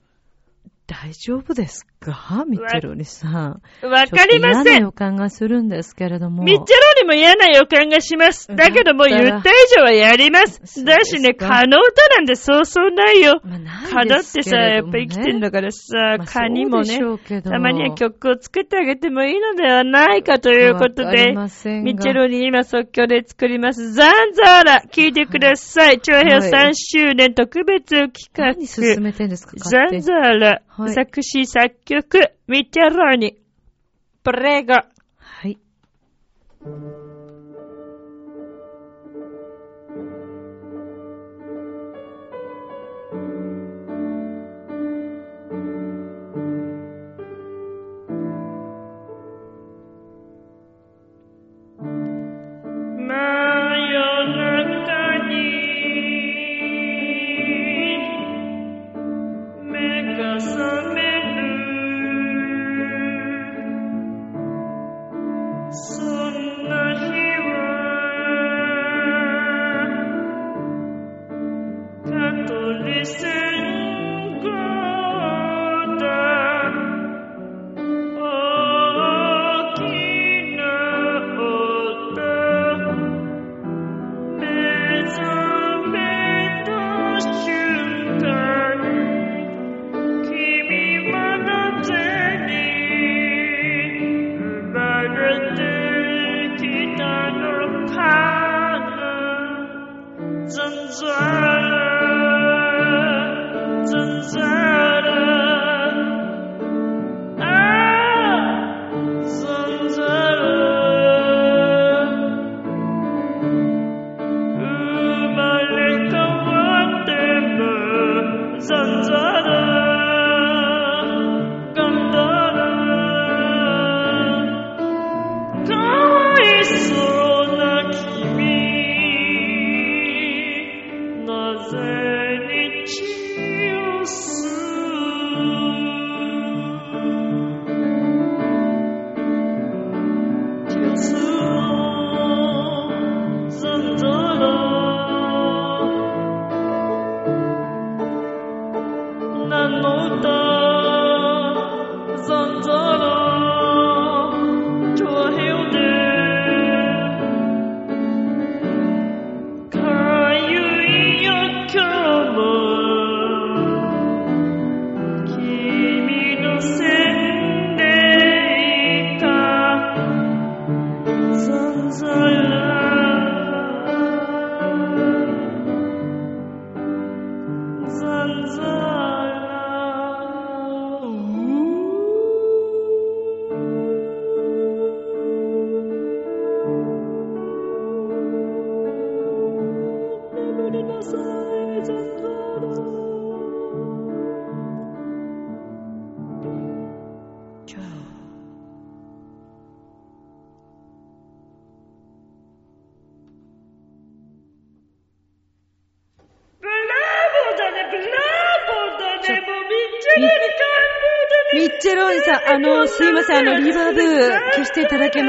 [0.86, 3.62] 大丈夫ですかミッチェロニさん。
[3.82, 4.74] わかりません。
[4.74, 6.44] 嫌な予感がするんですけれども。
[6.44, 8.48] ミッチェロにも嫌な予感がします。
[8.48, 10.84] だけどもう言った以上はやります。
[10.84, 13.42] だしね、蚊の歌なんでそうそうないよ。
[13.44, 17.00] まあない蚊だってさ、やっぱ生きてんだからさ、まあ蚊にもね
[17.42, 23.94] たまには曲を作ってあげてもいいのではないかということでミッチェロに今即興で作ります。
[23.94, 26.00] ザンザーラ、聞いてください。
[26.00, 28.46] 長編3周年特別企画。
[28.48, 33.38] 何進めてんですかザンザーラ、はい作詞作曲、ミッチェロニ、
[34.22, 34.74] プレゴ。
[34.74, 35.58] はい。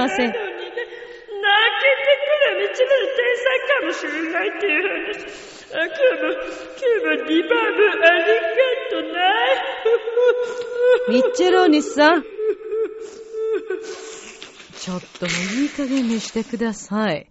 [0.08, 0.26] ません。
[0.26, 5.28] 泣けてくる道の天才かもしれないっていう話。
[5.70, 9.18] あ、今日も、今日もリバーブありがとな。
[11.10, 12.22] ミッチェローニさん。
[14.78, 17.28] ちょっともういい加減にしてください。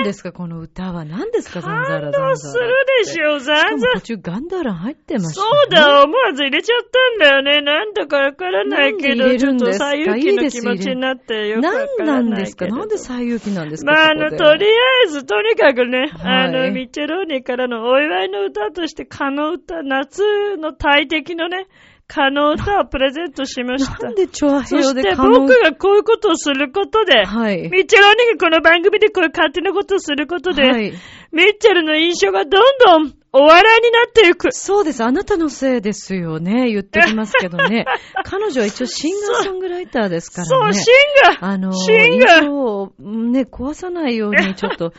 [0.00, 1.04] 何えですか、この歌は。
[1.04, 2.24] 何ですか、ザンザラザンザラ。
[2.26, 2.70] 感動する
[3.04, 7.60] でしょ、ザンザしかも途中ガンダーラン入ってました、そうだ、思わず入れちゃったんだよね。
[7.62, 12.76] なんだかわからないけど、ちょっと最有機の気持ちになってよくわか何らなんですかないけど。
[12.78, 14.68] なんで最有機なんですかまあ、あの、とでりあ
[15.04, 20.22] えず、とにかくね、はいあの、ミッチェローニからのお祝いの歌として、蚊の歌、夏
[20.56, 21.66] の大敵のね、
[22.12, 24.06] 蚊の歌をプレゼントしました。
[24.06, 25.30] なんでチョアヘヨそしてで可能？
[25.46, 27.62] 僕がこういうことをすることで、はい。
[27.70, 30.92] ミッチェローニがこの番組でこういう勝手なことをすることで、はい。
[31.32, 34.50] ミッチェルの印象がどんどんお笑いになっていく。
[34.50, 35.04] そうです。
[35.04, 36.68] あなたのせいですよね。
[36.68, 37.84] 言ってきますけどね。
[38.24, 40.72] 彼女は一応シンガーソングライターですからそう、ね。
[40.74, 40.94] シン
[41.38, 44.92] ガーあの、シンガーをね、壊さないように、ちょっと、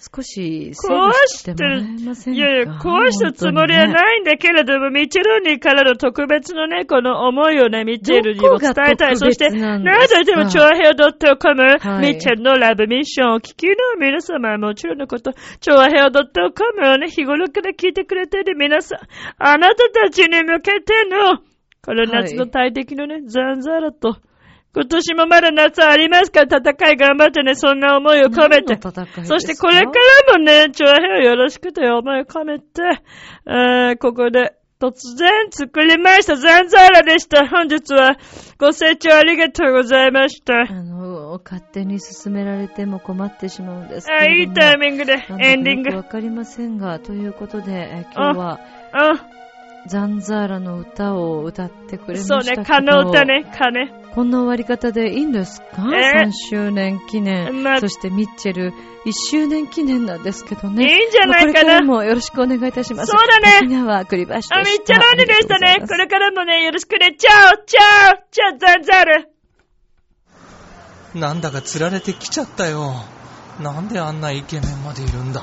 [0.00, 2.38] 少し整壊理ししててもらえませんか？
[2.38, 9.16] いやいや、壊したつもりはないんだけれども、ミッチェルニからの特別のね、この思いをね、ミッチェルにも伝えたい。
[9.16, 12.12] そして、なぜでも、チョアヘオ .com、はい。
[12.12, 16.22] ミッチェルのラブミッションを聞きの皆様はもちろんのこと、チョアヘオ .com
[16.94, 18.98] をね、日頃から聞いてくれている皆さん、
[19.38, 21.38] あなたたちに向けての、
[21.82, 24.16] この夏の大敵のね、ザンザーラと、
[24.78, 28.78] 今年もまだ夏ありますから戦い頑張ってね、そんな思いを込めて。
[29.24, 29.90] そしてこれか
[30.28, 32.64] らもね、長編をよろしくという思いを込めて、
[33.44, 36.36] えー、ここで突然作りました。
[36.36, 37.48] ザンザーラでした。
[37.48, 38.16] 本日は
[38.60, 40.54] ご清聴ありがとうございました。
[40.60, 44.30] あの、勝手に進められても困ってしまうんですけれども。
[44.30, 45.96] あいいタイミングでエンディング。
[45.96, 48.60] わかりませんが、ということで、え今日は、
[48.92, 49.26] あ、
[49.88, 53.24] ザンザーラの歌を歌ってくれましたけどそうね、蚊の歌。
[53.24, 53.92] ね、蚊ね。
[54.14, 58.72] こんな終わり方でいいんですか、え ?3 周年記念、まあそしてミッチェル
[59.04, 60.84] 1周年記念なんですけどね。
[60.84, 63.12] いいんじゃないかなまあこれからもよろしくお願いいたします。
[63.12, 64.56] そうだね沖縄栗橋でした。
[64.56, 65.76] あ、みっちゃろんででしたね。
[65.86, 67.14] これからもね、よろしくね。
[67.16, 69.24] チャオチャオチャオザンザーラ
[71.14, 72.94] なんだか釣られてきちゃったよ。
[73.60, 75.42] なんであんなイケメンまでいるんだ？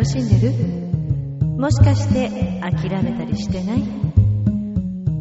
[0.00, 0.54] 楽しんでる？
[1.58, 2.30] もしかして
[2.62, 3.82] 諦めたりしてない？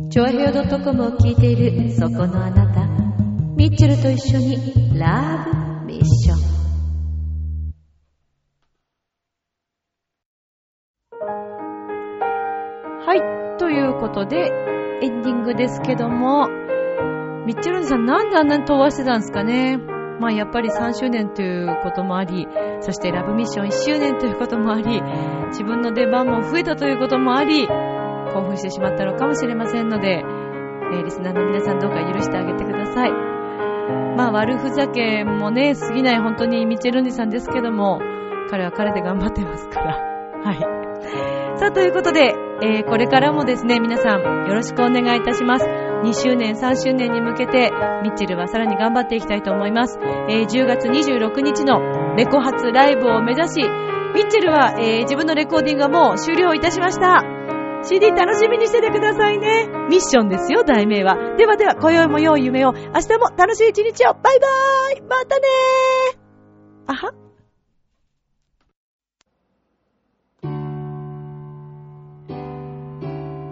[0.10, 2.88] チョアヘオ .com を聞いているそこのあなた、
[3.58, 5.46] ミッチェルと一緒にラ
[5.82, 6.38] ブミッション。
[13.06, 14.50] はい、ということで、
[15.02, 16.48] エンディングですけども、
[17.46, 19.78] ミッチェルさんなんであんなに飛ばしてたんですかね？
[20.20, 22.48] まあやっぱり3周年ということもあり、
[22.82, 25.02] そしてラブミッション1周年ということもあり、
[25.50, 30.24] 自分の出番も増えたということもあり、興奮してしまったのかもしれませんので、
[30.92, 33.12] えーリスナーの皆さんどうか許してあげてください。
[34.18, 38.00] まあ悪ふざけもね、過ぎない本当にミチェルンディさんですけども、
[38.50, 39.98] 彼は彼で頑張ってますから。
[40.44, 40.58] はい。
[41.58, 45.89] さあ、ということで、えーこれからもですね、皆さんよろしくお願いいたします。
[46.04, 47.72] 2周年、3周年に向けて、
[48.04, 50.00] ミッチェルはさらに頑張っていきたいと思います。
[50.30, 53.56] えー10月26日のレコ発ライブを目指し、
[54.16, 57.24] ミッチェルは、えー自分のレコーディングはもう終了いたしました。
[57.84, 59.68] CD 楽しみにしててくださいね。
[59.90, 61.16] ミッションですよ、題名は。
[61.38, 64.14] ではでは、今宵も良い夢を、明日も楽しい一日を。
[64.14, 67.29] バイバーイまたねーあは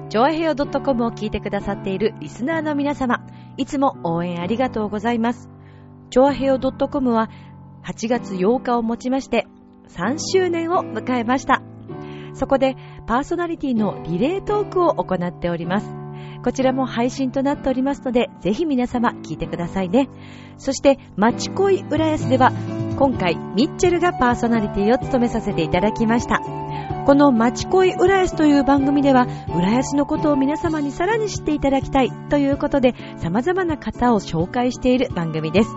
[0.09, 3.25] ジョアヘオ .com を聞いてくださっているリスナーの皆様、
[3.57, 5.49] いつも応援ありがとうございます。
[6.09, 7.29] ジョアヘオ .com は
[7.83, 9.47] 8月8日をもちまして
[9.89, 11.61] 3周年を迎えました。
[12.33, 15.93] そこでパーソナリティのリレートークを行っております。
[16.41, 20.07] こちらも配信となっておりますので、ぜひ皆様聞いてくださいね。
[20.57, 22.51] そして、マチコイ浦安では、
[22.97, 26.41] 今回、ミッチェルがパーソナリティを務めさせていただきました。
[27.05, 35.69] このマチコイ浦安という番組では、浦安のことを皆様にさらに知っていただきたいということで、様々な方を紹介している番組です。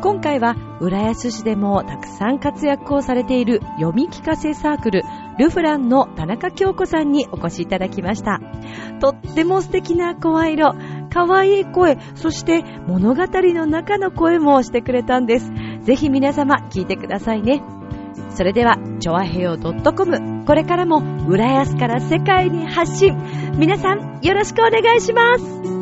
[0.00, 5.02] 今回は浦安市でもたくさん活躍をされている読み聞かせサークル
[5.38, 8.40] ルフランの田中京子さんにお越しいただきました。
[9.00, 10.74] とっても素敵な声色、
[11.12, 15.50] 可愛い声、そして物語の中の声もしてくれたんです。
[15.86, 17.62] ぜひ皆様聞いてくださいね。
[18.34, 23.16] それでは、ちょわへよ .com、これからも浦安から世界に発信。
[23.56, 25.75] 皆さんよろしくお願いします。